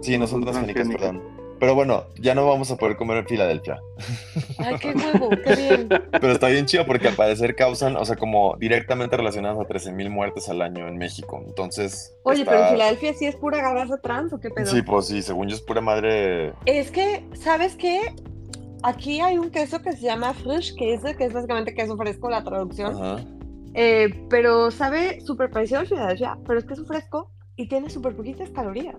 [0.00, 1.22] Sí, no son son transgénicas, transgénicas.
[1.22, 1.37] perdón.
[1.60, 3.80] Pero bueno, ya no vamos a poder comer en Filadelfia.
[4.58, 5.88] Ay, qué huevo, qué bien.
[6.12, 10.08] Pero está bien chido porque al parecer causan, o sea, como directamente relacionadas a 13.000
[10.10, 11.42] muertes al año en México.
[11.46, 12.14] Entonces.
[12.24, 14.66] Oye, está- pero en Filadelfia sí es pura grasa trans o qué pedo.
[14.66, 16.52] Sí, pues sí, según yo es pura madre.
[16.66, 18.14] Es que, ¿sabes qué?
[18.84, 22.44] Aquí hay un queso que se llama Frisch Käse, que es básicamente queso fresco, la
[22.44, 22.94] traducción.
[22.94, 23.24] Ajá.
[23.74, 28.50] Eh, pero sabe súper parecido al Philadelphia, pero es queso fresco y tiene súper poquitas
[28.50, 28.96] calorías.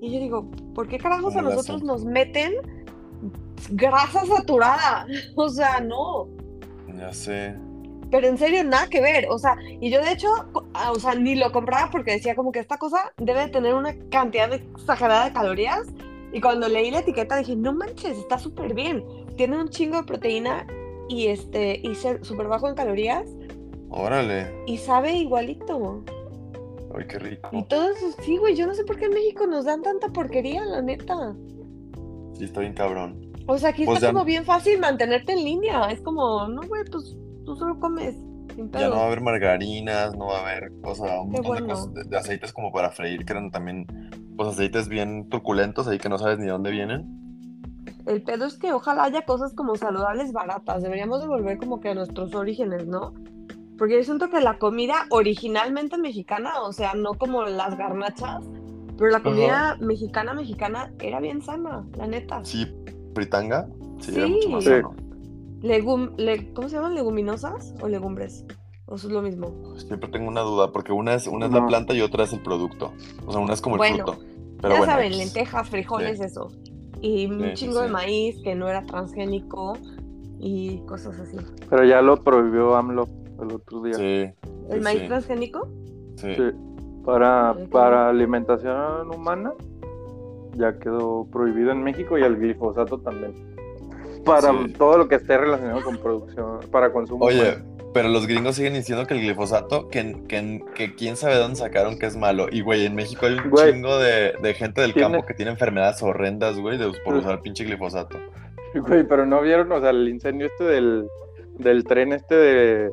[0.00, 2.54] Y yo digo, ¿por qué carajos a ¿Cómo le nosotros nos meten
[3.70, 5.06] grasa saturada?
[5.36, 6.28] O sea, no.
[6.96, 7.54] Ya sé.
[8.10, 9.26] Pero en serio, nada que ver.
[9.30, 10.28] O sea, y yo de hecho,
[10.74, 13.74] ah, o sea, ni lo compraba porque decía como que esta cosa debe de tener
[13.74, 15.86] una cantidad exagerada de calorías.
[16.32, 19.04] Y cuando leí la etiqueta dije, no manches, está súper bien.
[19.36, 20.66] Tiene un chingo de proteína
[21.08, 23.28] y este, y súper bajo en calorías
[23.90, 24.52] Órale.
[24.66, 26.04] y sabe igualito.
[26.96, 27.48] Ay, qué rico.
[27.52, 30.08] Y todo eso, sí, güey, yo no sé por qué en México nos dan tanta
[30.08, 31.34] porquería, la neta.
[32.34, 33.30] Sí, está bien cabrón.
[33.46, 35.90] O sea, aquí Pues está ya- como bien fácil mantenerte en línea.
[35.90, 38.16] Es como, no, güey, pues tú solo comes.
[38.54, 41.36] Sin Ya no va a haber margarinas, no va a haber, o sea, un Qué
[41.40, 41.68] montón de bueno.
[41.74, 43.86] cosas, de, de aceites como para freír, que eran también,
[44.36, 47.16] pues aceites bien truculentos ahí que no sabes ni de dónde vienen.
[48.06, 50.82] El pedo es que ojalá haya cosas como saludables baratas.
[50.82, 53.14] Deberíamos de volver como que a nuestros orígenes, ¿no?
[53.80, 58.44] Porque yo siento que la comida originalmente mexicana, o sea, no como las garnachas,
[58.98, 62.44] pero la comida mexicana mexicana era bien sana, la neta.
[62.44, 62.66] Sí,
[63.14, 63.66] fritanga,
[64.00, 64.32] sí, era Sí.
[64.32, 64.94] mucho más sano.
[65.62, 66.94] Legum, le- ¿Cómo se llaman?
[66.94, 68.44] ¿Leguminosas o legumbres?
[68.84, 69.50] ¿O eso es lo mismo?
[69.78, 72.40] Siempre tengo una duda, porque una es, una es la planta y otra es el
[72.42, 72.92] producto.
[73.24, 74.18] O sea, una es como el fruto.
[74.60, 75.18] Pero ya bueno, saben, X.
[75.18, 76.24] lentejas, frijoles, Sí.
[76.24, 76.48] eso.
[77.00, 79.78] Y un Sí, chingo de maíz que no era transgénico
[80.38, 81.38] y cosas así.
[81.70, 83.08] Pero ya lo prohibió AMLO
[83.42, 83.94] el otro día.
[83.94, 84.02] Sí,
[84.70, 85.68] ¿El sí, maíz sí, transgénico?
[86.16, 86.34] sí.
[86.34, 86.42] Sí.
[87.04, 89.52] Para, para alimentación humana
[90.54, 93.32] ya quedó prohibido en México y el glifosato también.
[94.24, 94.72] Para Sí.
[94.76, 97.24] todo lo que esté relacionado con producción, para consumo.
[97.24, 97.64] Oye, humano.
[97.94, 101.98] pero los gringos siguen diciendo que el glifosato, que, que, que quién sabe dónde sacaron
[101.98, 102.46] que es malo.
[102.52, 103.72] Y, güey, en México hay un Güey.
[103.72, 107.32] chingo de, de gente del Tiene- campo que tiene enfermedades horrendas, güey, de- por usar
[107.32, 108.18] el pinche glifosato.
[108.74, 111.08] Güey, pero no vieron, o sea, el incendio este del,
[111.58, 112.90] del tren este de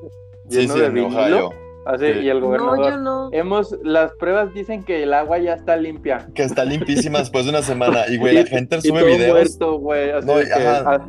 [0.50, 1.18] lleno sí, de en vinilo.
[1.22, 1.50] Ohio.
[1.86, 2.20] Así, Sí.
[2.20, 2.90] y el No, gobernador.
[2.92, 3.30] yo no.
[3.32, 6.28] Hemos, las pruebas dicen que el agua ya está limpia.
[6.36, 8.02] Que está limpísima después de una semana.
[8.10, 10.10] Y, güey, la gente y sube todo videos, muerto, güey.
[10.12, 10.84] así No, de que, ajá.
[10.96, 11.08] ah,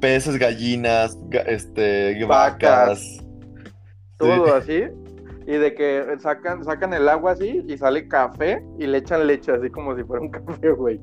[0.00, 2.60] peces, gallinas, ga- este, Vacas.
[2.60, 3.18] vacas.
[4.18, 4.52] todo Sí.
[4.54, 4.82] así.
[5.46, 9.52] Y de que sacan, sacan el agua así y sale café y le echan leche
[9.52, 11.00] así como si fuera un café, güey.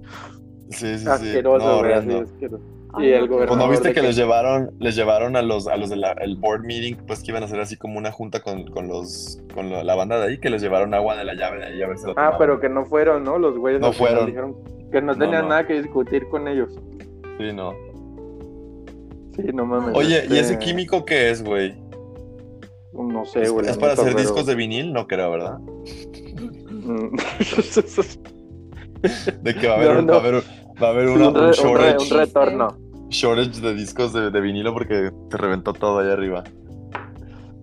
[0.69, 1.07] Sí, sí, sí.
[1.09, 1.93] Asqueroso, No, güey.
[1.93, 2.63] así asqueroso.
[2.99, 5.89] Y el qué Pues viste que que- les llevaron, les llevaron a los, a los
[5.89, 8.87] del el board meeting, pues que iban a hacer así como una junta con, con
[8.87, 11.65] los, con la, la banda de ahí, que les llevaron agua de la llave de
[11.65, 13.39] ahí a ver si lo Ah, pero que no fueron, ¿no?
[13.39, 14.27] Los güeyes No fueron.
[14.27, 14.55] dijeron
[14.91, 15.49] que no tenían no.
[15.49, 16.69] nada que discutir con ellos.
[17.39, 17.73] Sí, no.
[19.35, 19.95] Sí, no mames.
[19.95, 21.73] Oye, ¿y este, ese químico qué es, güey?
[22.93, 23.67] No sé, ¿Es, güey.
[23.67, 24.93] es para hacer pero- discos de vinil?
[24.93, 25.57] No creo, ¿verdad?
[29.41, 30.13] De que va a haber, No, un- no.
[30.13, 30.43] Va a haber,
[30.81, 32.77] va a haber una- un, re- un un re- shortage, un retorno.
[33.13, 36.43] Shortage de discos de, de vinilo porque te reventó todo allá arriba.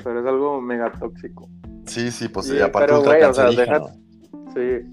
[0.03, 1.49] Pero es algo mega tóxico.
[1.87, 3.87] Sí, sí, pues Sí, sí, aparte pero, ultra güey, o sea, cancerígeno.
[4.55, 4.91] Sí.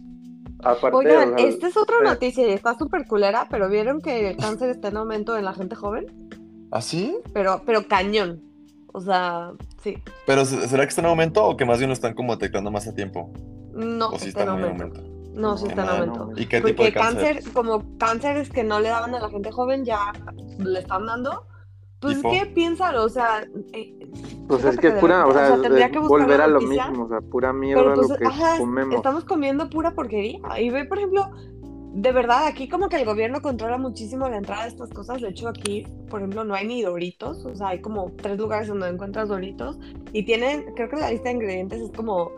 [0.63, 4.01] Aparte, Oigan, o sea, esta es otra eh, noticia y está súper culera, pero ¿vieron
[4.01, 6.07] que el cáncer está en aumento en la gente joven?
[6.71, 7.15] ¿Ah, sí?
[7.33, 8.41] Pero, pero cañón.
[8.91, 9.51] O sea,
[9.83, 9.97] sí.
[10.25, 12.71] ¿Pero se- será que está en aumento o que más bien lo están como detectando
[12.71, 13.31] más a tiempo?
[13.73, 14.99] No, ¿O sí está en está muy en aumento.
[14.99, 15.16] aumento?
[15.38, 16.31] No, sí Qué está en aumento.
[16.35, 17.35] ¿Y qué tipo Porque de cáncer?
[17.35, 20.11] cáncer, como cánceres que no le daban a la gente joven, ya
[20.59, 21.45] le están dando.
[21.99, 22.31] Pues ¿Tipo?
[22.31, 24.07] que piénsalo, o sea, eh,
[24.47, 26.59] Pues es que es pura, o sea, es- tendría es que buscar volver a lo
[26.59, 28.95] noticia, mismo, o sea, pura mierda Pero pues, lo que ajá, comemos.
[28.95, 30.39] estamos comiendo pura porquería.
[30.59, 31.31] Y ve, por ejemplo,
[31.93, 35.21] de verdad, aquí como que el gobierno controla muchísimo la entrada de estas cosas.
[35.21, 37.43] De hecho, aquí, por ejemplo, no hay ni doritos.
[37.45, 39.79] O sea, hay como tres lugares donde encuentras doritos.
[40.13, 42.31] Y tienen, creo que la lista de ingredientes es como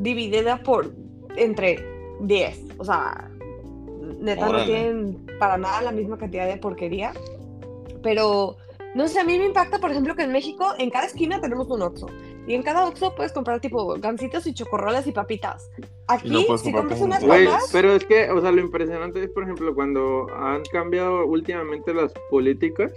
[0.00, 0.92] dividida por
[1.36, 2.60] entre 10.
[2.78, 3.30] O sea,
[4.20, 7.12] neta, no tienen para nada la misma cantidad de porquería.
[8.02, 8.56] Pero,
[8.94, 11.68] no sé, a mí me impacta, por ejemplo, que en México, en cada esquina tenemos
[11.68, 12.06] un Oxxo.
[12.46, 15.70] Y en cada Oxxo puedes comprar tipo gancitos y chocorroles y papitas.
[16.06, 19.42] Aquí, no si compras unas papas, pero es que, o sea, lo impresionante es, por
[19.42, 22.92] ejemplo, cuando han cambiado últimamente las políticas,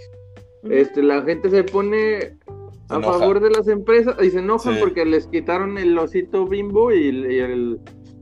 [0.62, 4.80] este, la gente se pone Se a favor de las empresas y se enojan Sí.
[4.80, 7.80] porque les quitaron el osito bimbo y el,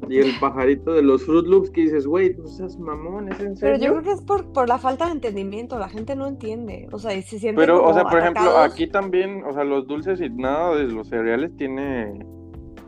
[0.09, 3.55] y el pajarito de los Fruit Loops que dices, güey, no seas mamón, ¿es en
[3.61, 3.79] pero serio?
[3.87, 6.99] yo creo que es por, por la falta de entendimiento, la gente no entiende, o
[6.99, 10.21] sea, y se siente Pero, o sea, por ejemplo, aquí también, o sea, los dulces
[10.21, 12.25] y nada de los cereales tiene,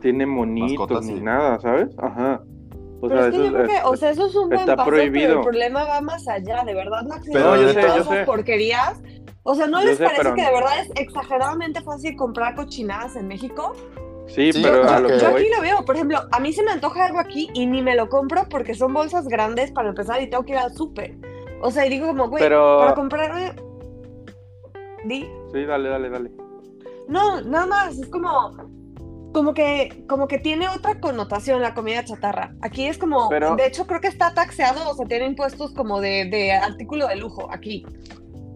[0.01, 1.21] tiene monitos Mascotas, ni sí.
[1.21, 1.89] nada, ¿sabes?
[1.97, 2.41] Ajá.
[3.01, 4.47] O Pero sea, es que eso yo creo que, es- o sea, eso es un
[4.49, 5.33] buen está paso, pero prohibido.
[5.35, 8.25] el problema va más allá, de verdad, no Pero yo sé, todas yo esas sé.
[8.25, 9.01] porquerías.
[9.45, 12.55] O sea, ¿no Yo les sé, parece pero- que de verdad es exageradamente fácil comprar
[12.55, 13.73] cochinadas en México?
[14.27, 16.39] Sí, Sí, pero a lo que- que Yo voy- aquí lo veo, por ejemplo, a
[16.39, 19.71] mí se me antoja algo aquí y ni me lo compro porque son bolsas grandes
[19.71, 21.15] para empezar y tengo que ir al súper.
[21.61, 23.53] O sea, y digo como, güey, Pero- para comprarme...
[25.05, 26.31] Di, Sí, dale, dale, dale.
[27.07, 28.51] no, nada más, es como...
[29.33, 32.53] Como que, como que tiene otra connotación la comida chatarra.
[32.61, 35.99] Aquí es como, Pero- de hecho creo que está taxeado, o sea, tiene impuestos como
[36.01, 37.83] de, de artículo de lujo aquí.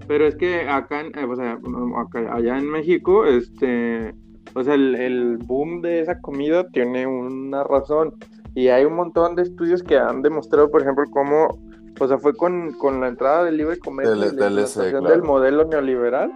[0.07, 1.57] Pero es que acá, eh, o sea,
[1.99, 4.13] acá- allá en México, este,
[4.53, 8.13] o sea, el, el boom de esa comida tiene una razón.
[8.55, 11.59] Y hay un montón de estudios que han demostrado, por ejemplo, cómo,
[11.99, 15.09] o sea, fue con, con la entrada del libre comercio Del- y la claro.
[15.09, 16.31] del modelo neoliberal.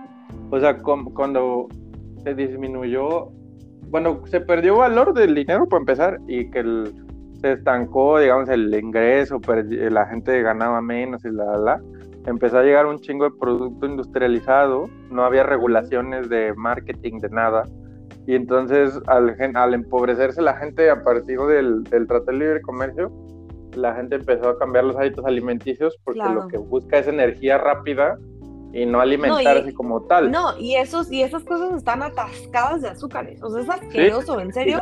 [0.51, 1.67] O sea, com- cuando
[2.23, 3.29] se disminuyó,
[3.89, 6.93] bueno, se perdió valor del dinero para empezar y que el-
[7.41, 9.39] se estancó, digamos, el ingreso,
[9.89, 11.81] la gente ganaba menos y la, la,
[12.23, 17.29] la empezó a llegar un chingo de producto industrializado, no había regulaciones de marketing, de
[17.29, 17.63] nada.
[18.27, 23.11] Y entonces, al, al empobrecerse la gente a partir del, del Tratado de Libre Comercio,
[23.73, 26.41] la gente empezó a cambiar los hábitos alimenticios porque Claro.
[26.43, 28.17] lo que busca es energía rápida
[28.73, 30.29] y no alimentarse y- como tal.
[30.31, 33.41] No, y esos, y esas cosas están atascadas de azúcares.
[33.43, 34.81] O sea, es asqueroso, en serio.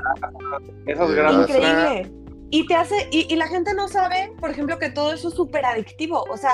[0.85, 1.49] Esas Sí, grasas.
[1.49, 2.11] Increíble.
[2.51, 5.33] Y te hace, y, y la gente no sabe, por ejemplo, que todo eso es
[5.35, 6.23] súper adictivo.
[6.31, 6.51] O sea,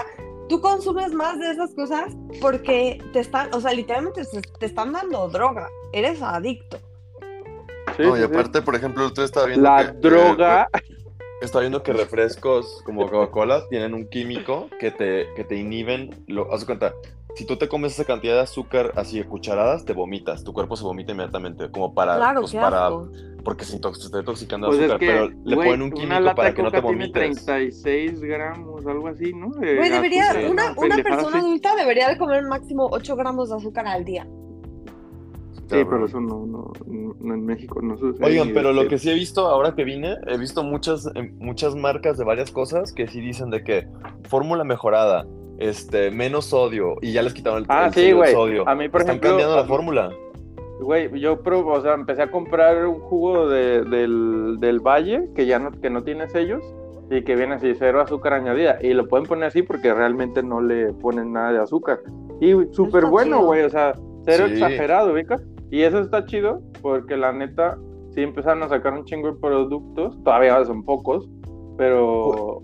[0.50, 4.22] tú consumes más de esas cosas porque te están, o sea, literalmente
[4.60, 5.70] te están dando droga.
[5.94, 6.78] Eres adicto.
[7.98, 8.26] Sí, No, y sí.
[8.26, 10.70] aparte, por ejemplo, tú estaba viendo La que- droga.
[10.74, 10.96] que-
[11.42, 16.24] estaba viendo que refrescos como Coca-Cola tienen un químico que te, que te inhiben.
[16.28, 16.94] Lo, haz cuenta,
[17.36, 20.44] si tú te comes esa cantidad de azúcar así de cucharadas, te vomitas.
[20.44, 22.16] Tu cuerpo se vomita inmediatamente, como para.
[22.18, 22.90] claro, pues, para
[23.44, 25.00] porque se, intox- se está intoxicando de Pues es azúcar.
[25.00, 25.06] que,
[25.36, 27.46] pero le ponen un químico para que no te coca tiene vomites.
[27.46, 29.50] 36 gramos, algo así, ¿no?
[29.52, 31.46] De Güey, debería, azúcar, una, persona así.
[31.46, 34.28] adulta debería de comer máximo 8 gramos de azúcar al día.
[35.68, 36.72] Sí, pero eso no, no,
[37.20, 38.24] no en México no sucede.
[38.26, 41.32] Oigan, pero lo que- que sí he visto ahora que vine, he visto muchas, eh,
[41.40, 43.88] muchas marcas de varias cosas que sí dicen de que
[44.30, 45.26] fórmula mejorada,
[45.60, 48.32] este, menos sodio, y ya les quitaron el, Ah, el sí, sodio- güey.
[48.34, 48.70] sodio.
[48.70, 50.10] A mí, por Están ejemplo, cambiando la mí- fórmula.
[50.82, 55.46] Güey, yo probo, o sea, empecé a comprar un jugo de, del, del Valle que
[55.46, 56.62] ya no, que no tiene sellos
[57.10, 58.78] y que viene así, cero azúcar añadida.
[58.82, 62.00] Y lo pueden poner así porque realmente no le ponen nada de azúcar.
[62.42, 63.48] Y súper bueno, chido.
[63.48, 63.94] güey, o sea,
[64.26, 64.54] cero Sí.
[64.56, 65.42] exagerado, ¿ubicas?
[65.72, 67.78] Y eso está chido porque la neta,
[68.12, 71.30] sí empezaron a sacar un chingo de productos, todavía son pocos,
[71.78, 72.62] pero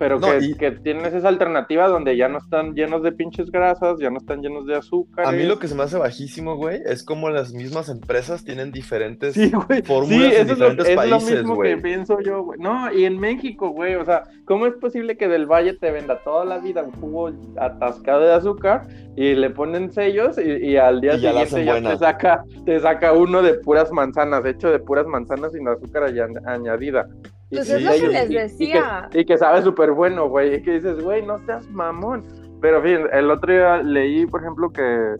[0.00, 3.50] pero No, que, y- que tienes esa alternativa donde ya no están llenos de pinches
[3.52, 5.26] grasas, ya no están llenos de azúcar.
[5.26, 8.72] A mí lo que se me hace bajísimo, güey, es como las mismas empresas tienen
[8.72, 9.52] diferentes Sí,
[9.84, 11.76] fórmulas Sí, en eso es lo, diferentes es lo países, mismo güey.
[11.76, 12.58] que pienso yo, güey.
[12.58, 16.18] No, y en México, güey, o sea, ¿cómo es posible que del Valle te venda
[16.24, 21.00] toda la vida un jugo atascado de azúcar y le ponen sellos y, y al
[21.02, 21.90] día Y ya la siguiente ya buena.
[21.90, 26.26] te saca, te saca uno de puras manzanas, hecho de puras manzanas sin azúcar aña-
[26.46, 27.06] añadida?
[27.50, 29.08] Y Pues sin es lo que les y- y que- decía.
[29.12, 32.24] Y que, sabe súper bueno, güey, y que dices, güey, no seas mamón.
[32.60, 35.16] Pero, fin, el otro día leí, por ejemplo, que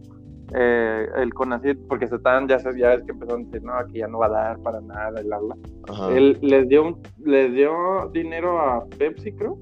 [0.53, 3.73] eh, el CONACYT, porque se estaban, ya, se- ya ves que empezaron a decir, no,
[3.75, 5.57] aquí ya no va a dar para nada, y bla, bla.
[5.89, 6.11] Ajá.
[6.13, 9.57] Él les dio, un- les dio dinero a Pepsi, creo,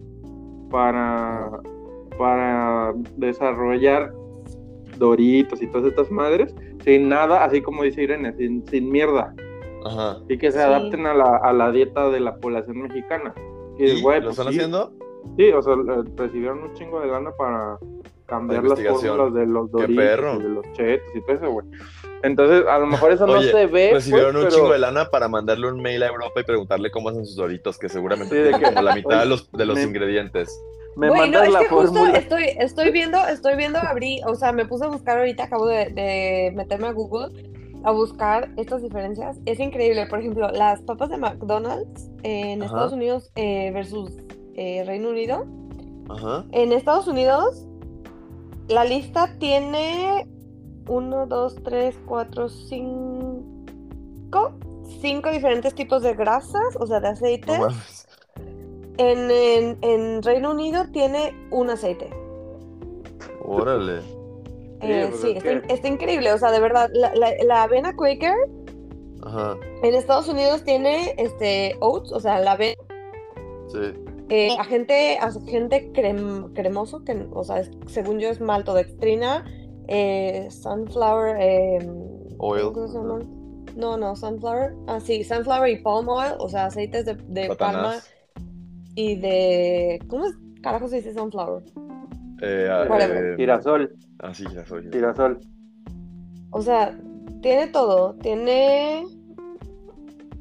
[0.70, 1.50] para,
[2.18, 4.12] para desarrollar
[4.96, 6.54] Doritos y todas estas madres,
[6.84, 9.34] sin nada, así como dice Irene, sin, sin mierda,
[9.84, 10.18] Ajá.
[10.28, 10.64] y que se Sí.
[10.64, 13.34] adapten a la, a la dieta de la población mexicana.
[13.78, 14.92] Y, ¿Y güey, lo pues están sí, haciendo?
[15.36, 15.74] Sí, o sea,
[16.16, 17.78] recibieron un chingo de lana para
[18.26, 19.16] cambiar las investigación.
[19.16, 21.66] fórmulas de los Doritos de los chetos y todo eso, güey.
[22.22, 24.78] Entonces, a lo mejor eso no Oye, se ve, pues, Recibieron un pero- chingo de
[24.80, 28.34] lana para mandarle un mail a Europa y preguntarle cómo hacen sus doritos, que seguramente
[28.34, 30.60] Sí, de que- como la mitad de los, de los me- ingredientes.
[30.96, 32.18] me Güey, no, es la que justo fórmula.
[32.18, 35.90] estoy, estoy viendo, estoy viendo abrir, o sea, me puse a buscar ahorita, acabo de,
[35.90, 37.28] de meterme a Google
[37.84, 39.38] a buscar estas diferencias.
[39.46, 42.66] Es increíble, por ejemplo, las papas de McDonald's en Ajá.
[42.72, 44.12] Estados Unidos eh, versus
[44.54, 45.44] eh, Reino Unido.
[46.08, 46.44] Ajá.
[46.52, 47.66] En Estados Unidos,
[48.68, 50.26] la lista tiene
[50.88, 53.44] 1, 2, 3, 4, 5,
[55.00, 57.08] 5 diferentes tipos de grasas, o sea, de
[57.46, 58.08] No mames.
[58.96, 62.10] En, en- en Reino Unido tiene un aceite.
[63.44, 64.00] Órale.
[64.80, 66.32] Eh, sí, es está, increíble.
[66.32, 68.34] O sea, de verdad, la, la- la avena Quaker
[69.22, 69.56] Ajá.
[69.82, 72.76] en Estados Unidos tiene este oats, o sea, la avena,
[73.68, 73.78] Sí.
[74.28, 79.44] eh, agente, agente crem- cremoso, que, o sea, es- según yo es maltodextrina,
[79.88, 81.78] eh, sunflower, eh,
[82.38, 82.70] Oil.
[83.76, 87.96] No, no, sunflower, ah, sí, sunflower y palm oil, o sea, aceites de, de palma
[88.94, 91.62] y de, ¿cómo es, carajo se dice sunflower?
[92.40, 94.90] Eh, ah, eh, Girasol, Ah, sí, girasol.
[94.92, 95.40] girasol.
[96.50, 96.96] O sea,
[97.42, 98.14] tiene todo.
[98.22, 99.04] Tiene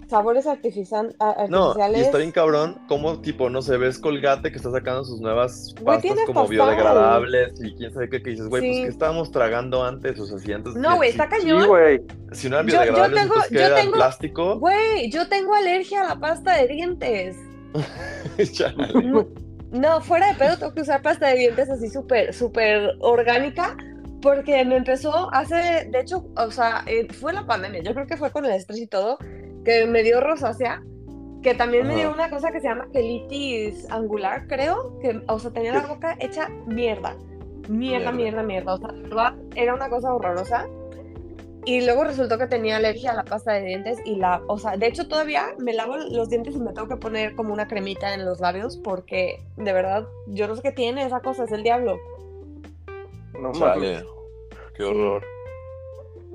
[0.07, 2.01] sabores artificial- a- No, y artificiales.
[2.05, 6.17] está bien cabrón, como tipo, no sé, ves Colgate que está sacando sus nuevas pastas
[6.25, 8.69] como biodegradables y quién sabe qué, que dices, güey, Sí.
[8.69, 10.17] pues ¿qué estábamos tragando antes?
[10.19, 10.75] O sea, si antes...
[10.75, 11.67] No, güey, está Sí, cañón.
[11.67, 12.01] güey.
[12.31, 13.75] Si no eran Yo- yo biodegradables, tengo- entonces, ¿qué yo era?
[13.75, 14.59] tengo- ¿Plástico?
[14.59, 17.35] Güey, yo tengo alergia a la pasta de dientes.
[18.53, 19.27] Chale.
[19.71, 23.75] No, fuera de pedo, tengo que usar pasta de dientes así súper, súper orgánica.
[24.21, 28.17] Porque me empezó hace, de hecho, o sea, eh, fue la pandemia, yo creo que
[28.17, 29.19] fue con el estrés y todo,
[29.63, 30.81] que me dio rosácea,
[31.43, 35.51] que también me dio una cosa que se llama gelitis angular, creo, que, o sea,
[35.51, 37.15] tenía la boca hecha mierda,
[37.69, 38.11] mierda, Mierda.
[38.11, 40.65] mierda, mierda, o sea, era una cosa horrorosa.
[41.67, 44.77] Y luego resultó que tenía alergia a la pasta de dientes y la, o sea,
[44.77, 48.13] de hecho todavía me lavo los dientes y me tengo que poner como una cremita
[48.13, 51.63] en los labios porque de verdad, yo no sé qué tiene esa cosa, es el
[51.63, 51.99] diablo.
[53.33, 53.59] No mames.
[53.59, 54.05] Chale.
[54.75, 55.21] Qué horror.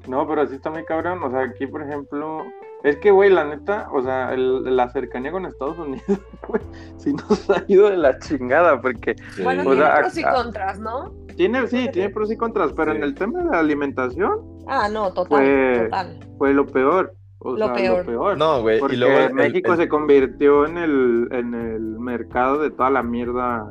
[0.07, 1.23] No, pero sí está muy cabrón.
[1.23, 2.45] O sea, aquí, por ejemplo,
[2.85, 6.03] es que, güey, la neta, o sea, el- la cercanía con Estados Unidos,
[6.49, 6.63] güey,
[6.97, 9.43] sí nos ha ido de la chingada, porque Sí.
[9.43, 11.13] Bueno, O tiene sea, pros y contras, ¿no?
[11.37, 12.99] tiene, sí, tiene pros y contras, pero Sí.
[12.99, 16.21] en el tema de la alimentación Ah, no, total, Fue- total.
[16.39, 17.15] fue lo peor.
[17.45, 17.99] O Lo sea, peor.
[17.99, 18.39] lo peor.
[18.39, 22.59] No, güey, Porque y luego el- México el- se convirtió en el, en el mercado
[22.63, 23.69] de toda la mierda.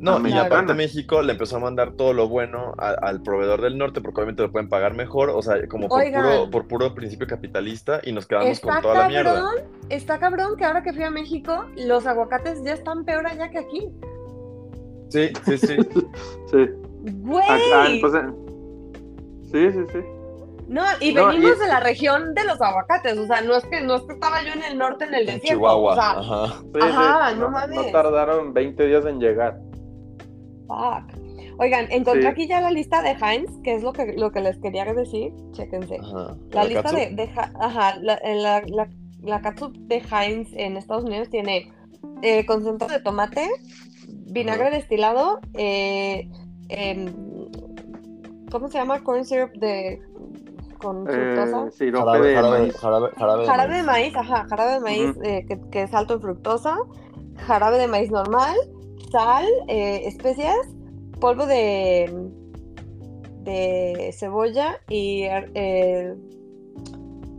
[0.00, 0.46] No, y americana.
[0.46, 4.18] aparte México le empezó a mandar todo lo bueno a- al proveedor del norte porque
[4.20, 6.22] obviamente lo pueden pagar mejor, o sea, como por Oigan.
[6.22, 9.34] puro, por puro principio capitalista y nos quedamos con toda la mierda.
[9.34, 9.54] cabrón,
[9.90, 13.58] está cabrón que ahora que fui a México, los aguacates ya están peor allá que
[13.58, 13.88] aquí.
[15.10, 15.76] Sí, sí, sí.
[16.50, 16.68] Sí.
[17.02, 17.44] ¡Güey!
[17.48, 18.12] Ah, pues,
[19.52, 19.98] sí, sí, sí.
[20.68, 23.64] No, y No, venimos y- de la región de los aguacates, o sea, no es
[23.66, 25.92] que no es que estaba yo en el norte en el desierto, Chihuahua.
[25.92, 26.46] o sea, Ajá.
[26.72, 27.92] Sí, Ajá, sí, no No mames.
[27.92, 29.58] tardaron 20 días en llegar.
[30.70, 31.18] Fuck.
[31.58, 32.28] Oigan, encontré Sí.
[32.28, 35.32] aquí ya la lista de Heinz, que es lo que, lo que les quería decir,
[35.52, 35.96] chéquense.
[36.00, 36.36] Ajá.
[36.52, 37.22] La ¿La lista de, de
[37.60, 38.88] ajá, la, la, la,
[39.22, 41.70] la catsup de Heinz en Estados Unidos tiene
[42.22, 43.46] eh, concentrado de tomate,
[44.08, 44.76] vinagre Ajá.
[44.76, 46.28] destilado, eh,
[46.68, 47.12] em,
[48.50, 49.00] ¿cómo se llama?
[49.02, 50.00] Corn syrup de
[50.78, 51.66] con fructosa.
[51.66, 52.76] Eh, sirope Jarabe, de jarabe, maíz.
[52.78, 54.12] jarabe, jarabe de Jarabe de maíz.
[54.14, 55.22] maíz, ajá, jarabe de maíz Ujú.
[55.24, 56.78] eh, que, que es alto en fructosa,
[57.46, 58.56] jarabe de maíz normal,
[59.10, 60.56] sal, eh, especias,
[61.20, 62.10] polvo de,
[63.42, 66.14] de cebolla y eh,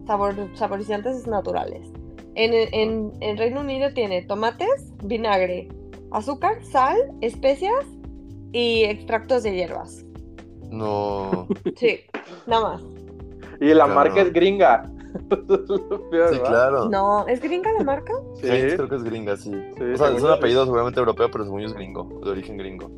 [0.07, 1.87] sabor, saborizantes naturales.
[2.35, 5.67] En, en, en Reino Unido tiene tomates, vinagre,
[6.11, 7.85] azúcar, sal, especias
[8.53, 10.05] y extractos de hierbas.
[10.69, 11.47] No.
[11.75, 11.99] Sí,
[12.47, 12.81] nada más.
[13.59, 13.93] Y la Claro.
[13.95, 14.89] marca es gringa.
[15.31, 16.49] Eso es lo peor, Sí, ¿verdad?
[16.49, 16.89] claro.
[16.89, 18.13] No, ¿es gringa la marca?
[18.35, 18.47] Sí.
[18.47, 19.51] Creo que es gringa, sí.
[19.77, 22.57] Sí, o sea, es un apellido seguramente europeo, pero según yo es gringo, de origen
[22.57, 22.89] gringo.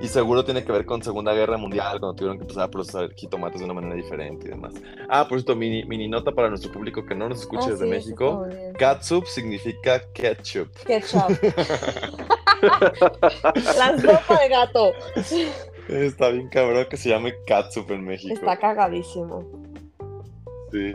[0.00, 3.10] Y seguro tiene que ver con Segunda Guerra Mundial, cuando tuvieron que empezar a procesar
[3.14, 4.74] jitomates de una manera diferente y demás.
[5.08, 7.84] Ah, por cierto, mini, mini nota para nuestro público que no nos escuche Ah, desde
[7.84, 8.44] sí, México.
[8.78, 10.68] Catsup significa ketchup.
[10.84, 11.30] Ketchup.
[12.62, 14.92] la sopa de gato.
[15.88, 18.34] Está bien cabrón que se llame catsup en México.
[18.34, 19.44] Está cagadísimo.
[20.70, 20.92] Sí.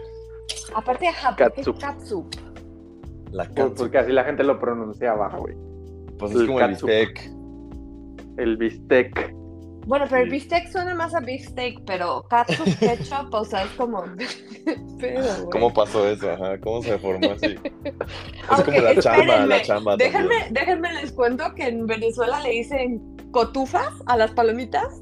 [0.76, 1.80] Aparte, ajá, ¿por qué Catsup.
[1.80, 2.36] catsup?
[3.32, 3.78] La Pues catsup.
[3.78, 5.56] porque así la gente lo pronunciaba, güey.
[6.18, 7.32] Pues es el como el bistec.
[8.38, 9.34] El bistec.
[9.88, 14.04] Bueno, pero el bistec suena más a beefsteak, pero catsup, ketchup, o sea, es como...
[15.00, 15.24] pero.
[15.52, 16.30] ¿Cómo pasó eso?
[16.32, 17.56] Ajá, ¿cómo se formó así?
[18.52, 20.54] Es como la chamba, la chamba Déjenme, también.
[20.54, 25.02] déjenme les cuento que en Venezuela le dicen cotufas a las palomitas.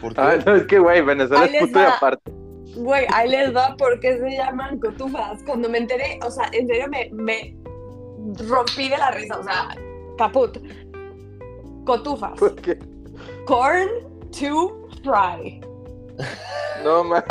[0.00, 0.20] ¿Por qué?
[0.20, 2.32] Ah, no, es que, güey, Venezuela Ahí es puto y aparte.
[2.78, 5.42] Güey, ahí les va por qué se llaman cotufas.
[5.44, 7.56] Cuando me enteré, o sea, en serio me, me
[8.48, 9.68] rompí de la risa, o sea,
[10.16, 10.58] caput.
[11.84, 12.38] Cotufas.
[12.38, 12.78] ¿Por qué?
[13.46, 13.88] Corn
[14.30, 15.60] to fry.
[16.84, 17.24] No, ma.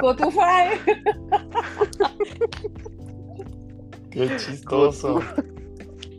[0.00, 0.80] Cotufry.
[4.10, 5.20] Qué chistoso.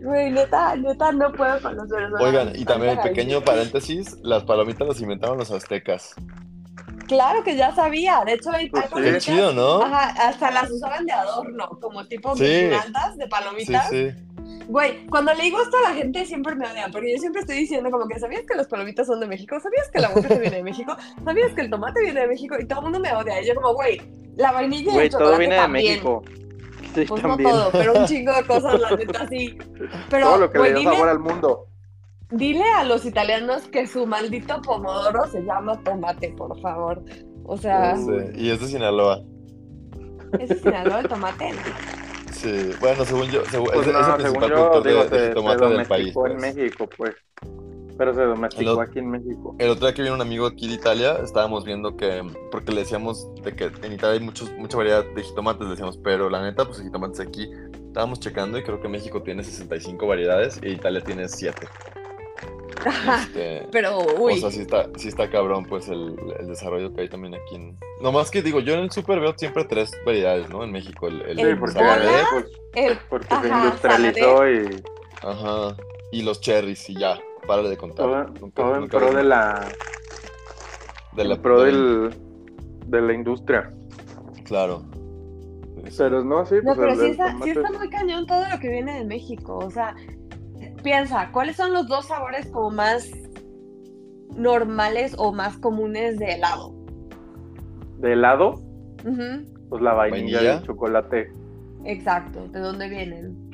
[0.02, 2.22] Güey, neta, neta, no puedo con los venezolanos.
[2.22, 6.16] Oigan, y también pequeño paréntesis, las palomitas las inventaron los aztecas.
[7.10, 8.24] Claro que ya sabía.
[8.26, 8.86] De hecho, hay, Pues
[9.24, 9.32] sí.
[9.32, 9.82] Chido, ¿no?
[9.82, 12.44] Ajá, hasta las usaban de adorno, como tipo Sí.
[12.46, 13.90] guirnaldas de palomitas.
[13.90, 14.12] sí.
[14.68, 17.58] Güey, cuando le digo esto a la gente siempre me odia, porque yo siempre estoy
[17.58, 19.60] diciendo como que ¿sabías que las palomitas son de México?
[19.60, 20.96] ¿Sabías que la aguacate viene de México?
[21.26, 22.56] ¿Sabías que el tomate viene de México?
[22.60, 23.42] Y todo el mundo me odia.
[23.42, 24.00] Y yo como, güey,
[24.36, 25.86] la vainilla y Güey, el chocolate todo viene de también.
[25.94, 26.24] México.
[26.94, 27.50] Sí, Pues también.
[27.50, 29.58] no todo, pero un chingo de cosas, la neta, sí.
[30.10, 31.66] Pero, todo lo que güey, le dio dile, sabor al mundo.
[32.32, 37.04] Dile a los italianos que su maldito pomodoro se llama tomate, por favor.
[37.44, 39.22] O sea, Sí, Y es de Sinaloa.
[40.40, 41.52] ¿ese es Sinaloa el tomate?
[42.32, 45.22] Sí, bueno, según yo, según, Pues es, el principal yo, productor digo, de, se, de
[45.22, 46.14] se jitomate del país.
[46.14, 46.56] domesticó en pues.
[46.56, 47.16] México, pues.
[47.98, 49.56] Pero se domesticó El aquí en México.
[49.60, 52.82] El otro día que vino un amigo aquí de Italia, estábamos viendo que, porque le
[52.82, 56.42] decíamos de que en Italia hay muchos, mucha variedad de jitomates, le decíamos, pero la
[56.42, 57.50] neta, pues el jitomate aquí,
[57.88, 61.68] estábamos checando y creo que México tiene 65 variedades y Italia tiene 7.
[63.22, 67.02] Este, Pero, uy, O sea, sí está, sí está cabrón, pues, el, el desarrollo que
[67.02, 67.78] hay también aquí en...
[68.02, 70.64] No más que digo, yo en el súper veo siempre tres variedades, ¿no?
[70.64, 71.22] En México, el...
[71.24, 71.80] el, El porque,
[72.32, 74.82] pues, el porque se industrializó y
[75.22, 75.76] Ajá,
[76.14, 78.06] y los cherries y ya, párale de contar.
[78.06, 79.68] todo, Nunca- todo en nunca pro de la,
[81.18, 82.16] de la- en pro del,
[82.86, 83.74] de la industria.
[84.46, 84.86] Claro.
[85.84, 85.96] Sí, sí.
[85.98, 88.58] Pero no, sí, No, pues pero el, sí está, sí está muy cañón todo lo
[88.60, 89.58] que viene de México.
[89.58, 89.94] O sea,
[90.82, 93.10] piensa, ¿cuáles son los dos sabores como más
[94.36, 96.76] normales o más comunes de helado?
[97.98, 98.56] de helado,
[99.70, 100.54] pues la vainilla, Vainilla.
[100.54, 101.34] y el chocolate
[101.86, 103.50] Exacto, ¿de dónde vienen?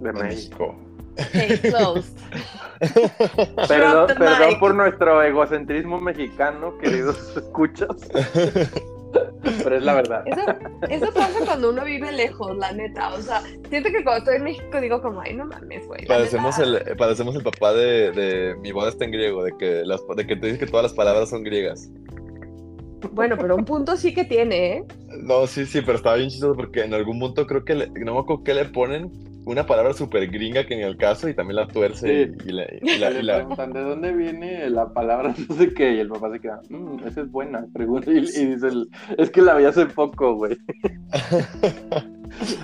[0.00, 0.74] de México.
[1.62, 2.16] Closed.
[3.68, 7.88] Perdón, perdón por nuestro egocentrismo mexicano, queridos escuchas.
[9.42, 10.22] Pero es la verdad.
[10.26, 10.40] Eso,
[10.88, 13.12] eso pasa cuando uno vive lejos, la neta.
[13.14, 16.02] O sea, siento que cuando estoy en México digo como, ay, no mames, güey.
[16.02, 16.62] neta".
[16.62, 20.26] el, parecemos el papá de, de mi boda está en griego, de que, las, de
[20.26, 21.90] que te dice que todas las palabras son griegas.
[23.12, 24.84] Bueno, pero un punto sí que tiene, ¿eh?
[25.22, 28.14] No, sí, sí, pero estaba bien chistoso porque en algún punto creo que, le- no
[28.14, 29.10] me acuerdo qué le ponen,
[29.46, 32.32] una palabra súper gringa que ni al caso y también la tuerce Sí.
[32.44, 35.56] y, y la, y la- Le y la- preguntan de dónde viene la palabra no
[35.56, 38.68] sé qué, y el papá se queda, "Mm, esa es buena, pregunta, y, y dice,
[38.68, 40.56] el- es que la vi hace poco, güey.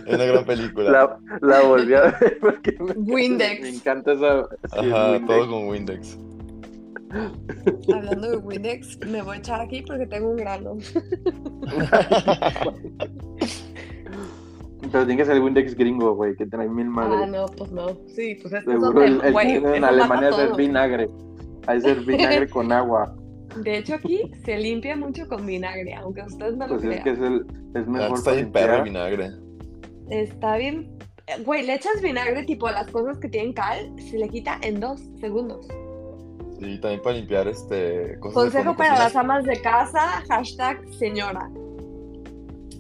[0.07, 0.91] es una gran película.
[0.91, 3.63] La, la volví a ver porque me, Windex.
[3.63, 4.43] me encanta esa.
[4.81, 5.27] sí, Ajá, Windex.
[5.27, 6.19] todo con Windex.
[7.95, 10.77] Hablando de Windex, me voy a echar aquí porque tengo un grano.
[14.93, 17.21] Pero tiene que ser el Windex gringo, güey, que trae mil madres.
[17.23, 17.89] Ah, no, pues no.
[18.09, 20.53] Sí, pues estos Seguro son el, de, el güey, que tiene en Alemania es el
[20.55, 21.11] vinagre.
[21.67, 23.15] Hay ser vinagre con agua.
[23.63, 27.03] De hecho, aquí se limpia mucho con vinagre, aunque usted no lo Pues es crea.
[27.03, 29.31] que es el es mejor está bien perro el vinagre.
[30.11, 30.97] Está bien.
[31.45, 34.79] Güey, le echas vinagre tipo a las cosas que tienen cal, se le quita en
[34.79, 35.67] dos segundos.
[36.59, 38.99] Sí, también para limpiar este cosas Consejo para cocinas.
[39.01, 41.51] las amas de casa, hashtag señora.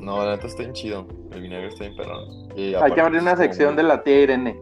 [0.00, 1.06] No, la neta está bien chido.
[1.32, 2.48] El vinagre está bien perrón.
[2.56, 4.58] Y Hay que abrir una como sección de la tía Irene.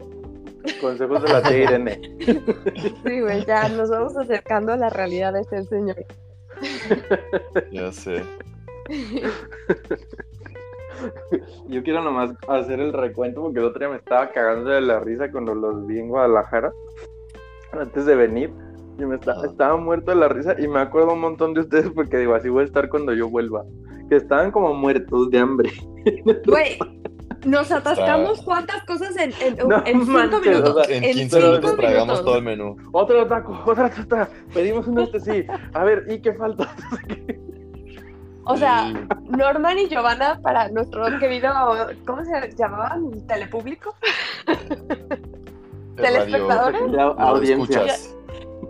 [0.81, 2.01] Consejos de la tía Irene.
[3.05, 5.97] Sí, güey, ya nos vamos acercando a la realidad de ser señor.
[7.71, 8.23] Ya sé.
[11.67, 14.99] Yo quiero nomás hacer el recuento porque el otro día me estaba cagando de la
[14.99, 16.71] risa cuando los vi en Guadalajara.
[17.71, 18.51] Antes de venir.
[18.97, 19.47] Yo me estaba, Ajá.
[19.47, 22.49] estaba muerto de la risa y me acuerdo un montón de ustedes porque digo, así
[22.49, 23.63] voy a estar cuando yo vuelva.
[24.09, 25.71] Que estaban como muertos de hambre.
[26.45, 26.77] Güey,
[27.45, 30.75] nos atascamos cuántas cosas en, en, No en cinco manches, minutos.
[30.77, 32.77] o sea, En en 15 cinco minutos tragamos todo el menú.
[32.91, 34.29] Otro taco, otra tota.
[34.53, 35.45] Pedimos un este sí.
[35.73, 36.73] A ver, ¿y qué falta?
[38.45, 38.97] O sea, Sí.
[39.35, 41.49] Norman y Giovanna para nuestro querido,
[42.05, 43.25] ¿cómo se llamaban?
[43.27, 43.95] ¿Telepúblico?
[45.95, 46.81] ¿Telespectadores?
[46.81, 47.81] Radio- La audiencia.
[47.85, 48.15] escuchas.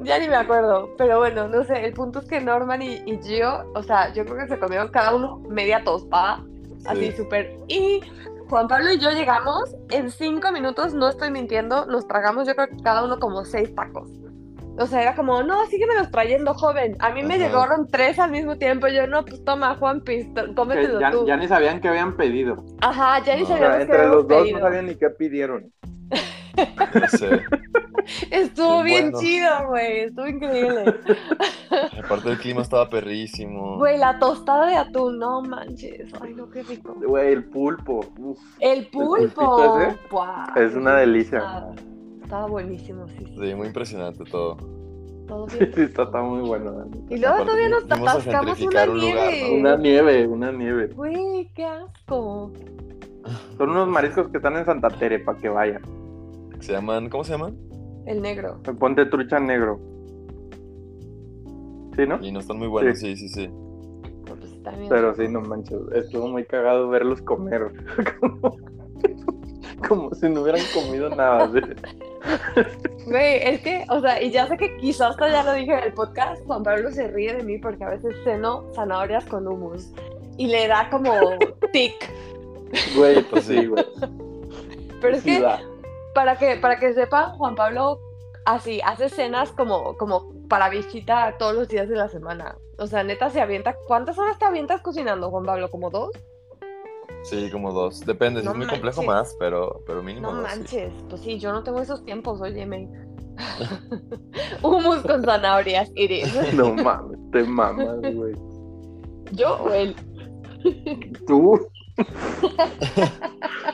[0.06, 3.20] Ya ni me acuerdo, pero bueno, no sé, el punto es que Norman y, y
[3.22, 6.44] Gio, o sea, yo creo que se comieron cada uno media tostada,
[6.86, 7.18] así Sí.
[7.18, 7.58] súper.
[7.68, 8.02] Y
[8.50, 12.68] Juan Pablo y yo llegamos, en cinco minutos, no estoy mintiendo, nos tragamos yo creo
[12.68, 14.10] que cada uno como seis tacos.
[14.78, 16.98] O sea, era como, no, sígueme los trayendo, joven.
[17.00, 18.88] A mí me llegaron tres al mismo tiempo.
[18.90, 21.26] Yo, no, pues toma, Juan Pis, Que cómetelo ya, tú.
[21.26, 22.62] ya ni sabían que habían pedido.
[22.82, 23.46] Ajá, ya ni No.
[23.46, 24.60] O sea, sabíamos que entre los dos pedido.
[24.60, 25.72] no sabían ni qué pidieron.
[27.10, 27.42] Sé.
[28.32, 29.20] Estuvo Qué bien bueno.
[29.20, 30.00] chido, güey.
[30.02, 30.86] Estuvo increíble.
[32.04, 33.78] Aparte el clima estaba perrísimo.
[33.78, 36.12] Güey, la tostada de atún, no manches.
[36.22, 36.96] Ay, no, qué rico.
[37.06, 38.02] Güey, el pulpo.
[38.20, 38.40] uf.
[38.60, 39.80] El pulpo.
[40.56, 41.40] ese es una delicia.
[41.40, 41.74] Estaba,
[42.24, 43.16] estaba buenísimo, sí.
[43.26, 43.36] sí.
[43.42, 44.58] Sí, muy impresionante todo.
[45.28, 45.72] Todo Sí, bien.
[45.74, 46.86] sí, está, está muy bueno.
[47.10, 49.60] Y luego Aparte, todavía nos atascamos una gentrificar un lugar, nieve.
[49.60, 50.88] Una nieve, una nieve.
[50.94, 52.52] Güey, qué asco.
[53.58, 55.82] Son unos mariscos que están en Santa Tere para que vayan.
[56.60, 57.58] Se llaman, ¿cómo se llaman?
[58.06, 58.60] El negro.
[58.80, 59.80] Ponte trucha negro.
[61.96, 62.20] ¿Sí, no?
[62.22, 63.50] Y no están muy buenos, sí, sí, sí.
[64.26, 64.90] Pues está bien.
[64.90, 65.80] Pero sí, no manches.
[65.94, 67.72] Estuvo muy cagado verlos comer.
[68.20, 68.58] como,
[69.88, 71.50] como si no hubieran comido nada.
[71.52, 71.60] ¿sí?
[73.06, 75.84] Güey, es que, o sea, y ya sé que quizás hasta ya lo dije en
[75.84, 79.92] el podcast, Juan Pablo se ríe de mí porque a veces ceno zanahorias con hummus
[80.38, 81.14] y le da como
[81.72, 82.12] tic.
[82.96, 83.86] Güey, pues sí, güey.
[85.02, 85.46] Pero es Sí que,
[86.14, 88.00] para que, para que sepan, Juan Pablo
[88.46, 92.58] así hace cenas como, como para visita todos los días de la semana.
[92.78, 93.76] O sea, neta se avienta.
[93.88, 95.70] ¿Cuántas horas te avientas cocinando, Juan Pablo?
[95.70, 96.12] ¿Como dos?
[97.24, 98.06] Sí, como dos.
[98.06, 100.52] Depende, si No es muy complejo más, pero, pero mínimo No dos.
[100.52, 100.58] sí.
[100.60, 100.94] manches.
[101.10, 102.88] Pues sí, yo no tengo esos tiempos, óyeme.
[104.62, 106.34] Hummus con zanahorias, Iris.
[106.54, 108.36] No mames, te mamas, güey.
[109.32, 109.96] Yo o él.
[111.28, 111.68] Tú.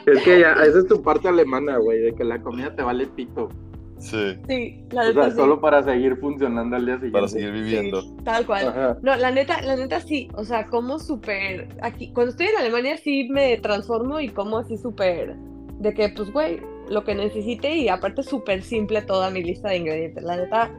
[0.05, 3.07] Es que ya, esa es tu parte alemana, güey, de que la comida te vale
[3.07, 3.49] pito.
[3.97, 5.35] Sí, Sí, la O neta sea, sí.
[5.37, 7.13] solo para seguir funcionando al día siguiente.
[7.15, 8.01] para seguir viviendo.
[8.01, 8.69] Sí, tal cual.
[8.69, 8.97] Ajá.
[9.03, 12.97] No, la neta, la neta sí, o sea, como súper, aquí, cuando estoy en Alemania
[12.97, 15.35] sí me transformo y como así súper,
[15.79, 16.59] de que pues güey,
[16.89, 20.71] lo que necesite y aparte súper simple toda mi lista de ingredientes, la neta,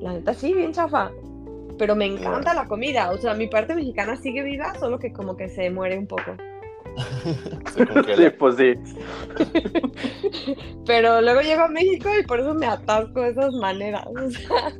[0.00, 1.10] la neta sí, bien chafa,
[1.78, 5.38] pero me encanta la comida, o sea, mi parte mexicana sigue viva, solo que como
[5.38, 6.36] que se muere un poco,
[7.74, 7.86] Se.
[8.16, 8.74] Sí, pues sí.
[10.86, 14.72] pero luego llego a México y por eso me atasco de esas maneras, o sea.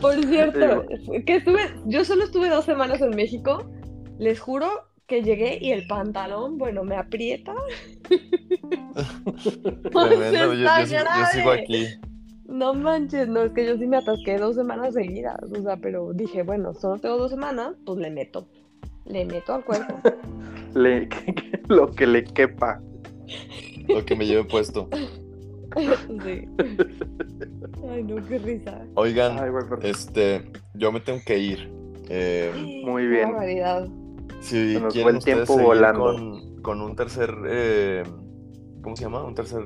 [0.00, 0.86] Por cierto,
[1.26, 3.70] que estuve, yo solo estuve dos semanas en México.
[4.18, 4.68] Les juro
[5.06, 7.54] que llegué y el pantalón, bueno, me aprieta.
[9.92, 11.26] Tremendo, yo, yo yo grave.
[11.32, 11.86] sigo aquí.
[12.46, 15.38] No manches, no, es que yo sí me atasqué dos semanas seguidas.
[15.42, 18.48] O sea, pero dije, bueno, solo tengo dos semanas, pues le meto.
[19.06, 19.94] Le meto al cuerpo.
[20.74, 22.80] Le- que- que- lo que le quepa.
[23.88, 24.88] Lo que me lleve puesto.
[26.24, 26.48] Sí.
[27.88, 28.84] Ay, no, qué risa.
[28.94, 31.70] Oigan, Ay, güey, pero- este, yo me tengo que ir.
[32.08, 33.30] Eh, Muy bien.
[34.40, 36.04] si Se nos fue quieren el tiempo volando.
[36.16, 38.02] Con, con un tercer, eh,
[38.82, 39.22] ¿cómo se llama?
[39.24, 39.62] Un tercer,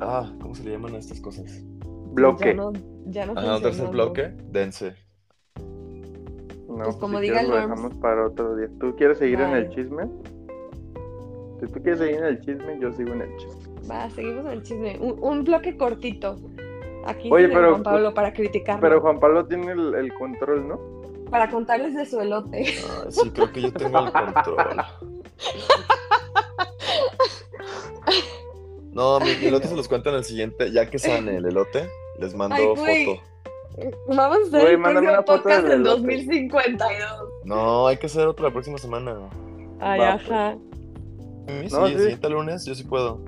[0.00, 1.60] ah, ¿cómo se le llaman a estas cosas?
[2.12, 2.46] Bloque.
[2.50, 2.72] Ya no,
[3.06, 4.94] ya no Ajá, un tercer bloque, dense.
[6.78, 8.68] No, Pues como si diga quieres, lo dejamos para otro día.
[8.80, 10.04] ¿Tú quieres seguir en el chisme?
[11.60, 13.88] Si tú quieres seguir en el chisme, yo sigo en el chisme.
[13.90, 14.96] Va, seguimos en el chisme.
[15.00, 16.36] Un, un bloque cortito.
[17.04, 18.80] Aquí Oye, pero- Juan Pablo para criticarlo.
[18.80, 20.78] Pero Juan Pablo tiene el, el control, ¿no?
[21.30, 22.58] Para contarles de su elote.
[22.58, 22.74] Ay,
[23.10, 24.56] sí, creo que yo tengo el control.
[28.92, 30.72] No, mi, mi elote se los cuento en el siguiente.
[30.72, 33.06] Ya que sane el elote, les mando Ay, güey.
[33.06, 33.22] foto.
[34.08, 35.88] Vamos a hacer Güey, el próximo una foto podcast en elote.
[35.90, 37.00] 2052.
[37.44, 39.16] No, hay que hacer otro la próxima semana.
[39.80, 40.56] Ay, Va, ajá.
[41.46, 41.98] Sí, No, el sí.
[42.00, 43.20] siguiente lunes yo sí puedo.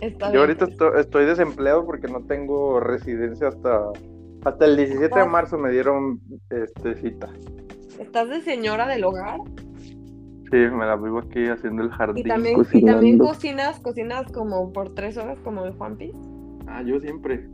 [0.00, 0.40] Está Yo bien.
[0.42, 3.90] ahorita estoy, estoy desempleado porque no tengo residencia hasta
[4.44, 5.26] hasta el 17 de Ah.
[5.26, 6.20] marzo me dieron
[6.50, 7.28] este cita.
[7.98, 9.40] ¿Estás de señora del hogar?
[10.50, 12.24] Sí, me la vivo aquí haciendo el jardín.
[12.24, 12.92] Y también, y cocinando.
[12.92, 16.14] también cocinas, cocinas como por tres horas como el Juan Piz.
[16.68, 17.46] Ah, yo siempre.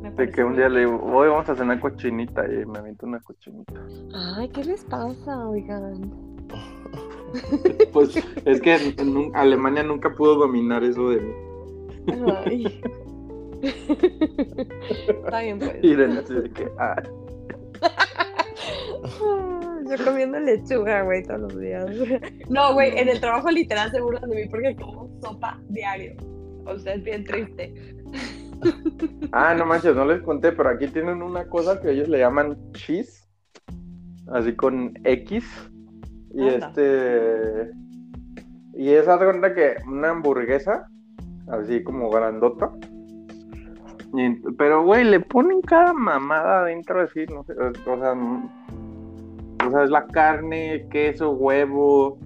[0.00, 0.72] Me De que un día bien.
[0.74, 3.74] le digo, hoy vamos a cenar cochinita y me aviento una cochinita.
[4.14, 6.10] Ay, ¿qué les pasa, oigan?
[7.92, 11.32] Pues es que en- en Alemania nunca pudo dominar eso de mí.
[12.44, 12.80] Ay.
[15.08, 15.76] Está bien, pues.
[15.84, 16.96] Irene así de que, ah,
[17.82, 21.86] Ah, Yo comiendo lechuga, güey, todos los días.
[22.48, 26.14] No, güey, en el trabajo literal se burlan de mí porque como sopa diario.
[26.66, 27.72] O sea, es bien triste.
[29.32, 32.56] Ah, no manches, no les conté, pero aquí tienen una cosa que ellos le llaman
[32.72, 33.28] cheese,
[34.32, 35.44] así con X.
[36.34, 36.68] Y Anda.
[36.68, 37.70] este.
[38.74, 40.88] Y es, haz cuenta que una hamburguesa,
[41.48, 42.70] así como grandota.
[44.14, 48.14] Y- pero, güey, le ponen cada mamada adentro, así, no sé, o sea,
[49.66, 52.18] o sea, es la carne, queso, huevo.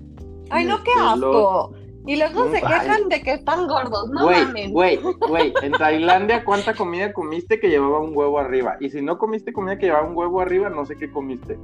[0.50, 1.74] Ay, no, qué este, lo- asco.
[2.06, 2.62] Y luego se Ay.
[2.62, 4.10] quejan de que están gordos.
[4.10, 4.72] No Güey, mamen.
[4.72, 4.98] güey,
[5.28, 8.76] güey, en Tailandia, ¿cuánta comida comiste que llevaba un huevo arriba?
[8.80, 11.58] Y si no comiste comida que llevaba un huevo arriba, no sé qué comiste.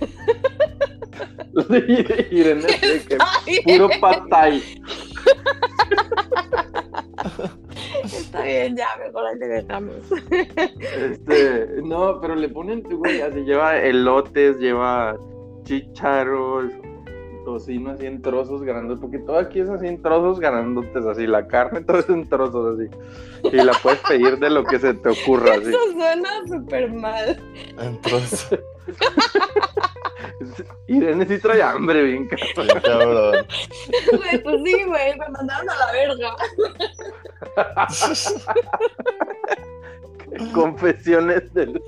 [2.32, 2.66] Irene,
[3.08, 3.18] que
[3.66, 4.62] puro pad thai.
[8.04, 9.96] Está bien, ya, mejor ahí le dejamos.
[10.98, 15.16] Este, no, pero le ponen, güey, así lleva elotes, lleva
[15.64, 16.72] chícharos,
[17.44, 21.48] tocino así en trozos grandes, porque todo aquí es así en trozos grandotes, así, la
[21.48, 22.90] carne todo es en trozos así.
[23.52, 25.70] Y la puedes pedir de lo que se te ocurra, así.
[25.70, 27.42] Eso suena súper mal.
[27.80, 28.60] Entonces,
[30.88, 32.68] Irene sí trae hambre, bien cabrón.
[32.68, 33.46] bien cabrón.
[34.12, 36.36] Güey, pues sí, güey, me mandaron a la verga.
[40.54, 41.82] Confesiones del.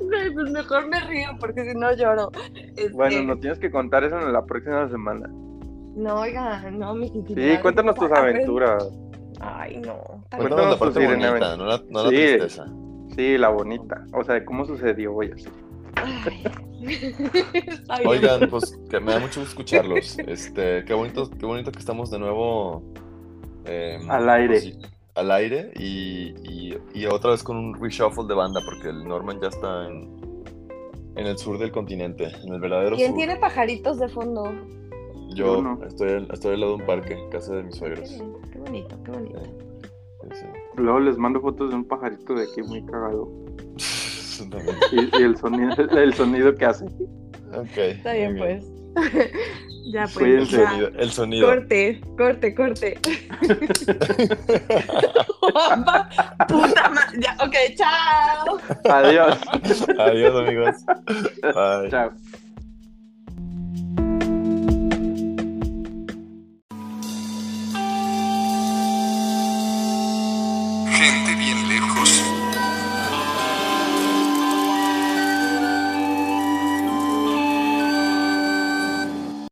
[0.00, 2.30] Güey, pues mejor me río porque si no lloro.
[2.54, 5.28] Este, Bueno, nos tienes que contar eso en la próxima semana.
[5.96, 8.88] No, oiga, no, mi Sí, cuéntanos tus aventuras.
[9.40, 9.98] Ay, no.
[10.36, 12.16] Cuéntanos la parte bonita, no la, no la Sí.
[12.16, 12.66] tristeza.
[13.16, 14.04] Sí, la bonita.
[14.12, 15.46] O sea, cómo sucedió, güey, así.
[18.06, 20.18] Oigan, pues que me da mucho gusto escucharlos.
[20.18, 22.82] Este, qué bonito, qué bonito que estamos de nuevo
[23.64, 24.48] eh, Al aire.
[24.48, 24.78] pues, sí,
[25.14, 29.38] al aire y, y- y otra vez con un reshuffle de banda porque el Norman
[29.40, 30.10] ya está en,
[31.16, 33.18] en el sur del continente, en el verdadero ¿Quién sur.
[33.18, 34.52] tiene pajaritos de fondo?
[35.30, 35.84] Yo Yo no.
[35.86, 38.22] estoy, estoy al lado de un parque, casa de mis Qué, suegros.
[38.52, 39.40] qué bonito, qué bonito.
[39.42, 40.46] Sí, sí.
[40.76, 43.28] Luego les mando fotos de un pajarito de aquí muy cagado.
[44.90, 46.86] Y, y el sonido, el sonido que hace.
[47.56, 48.64] Ok, Está bien, pues.
[49.84, 50.26] ya, pues.
[50.26, 51.46] El sonido, el sonido.
[51.48, 52.98] Corte, corte, corte.
[56.48, 57.20] Puta madre.
[57.20, 58.58] Ya, ok, chao.
[58.84, 59.38] Adiós.
[59.98, 60.76] Adiós, amigos.
[61.42, 61.90] Bye.
[61.90, 62.12] Chao.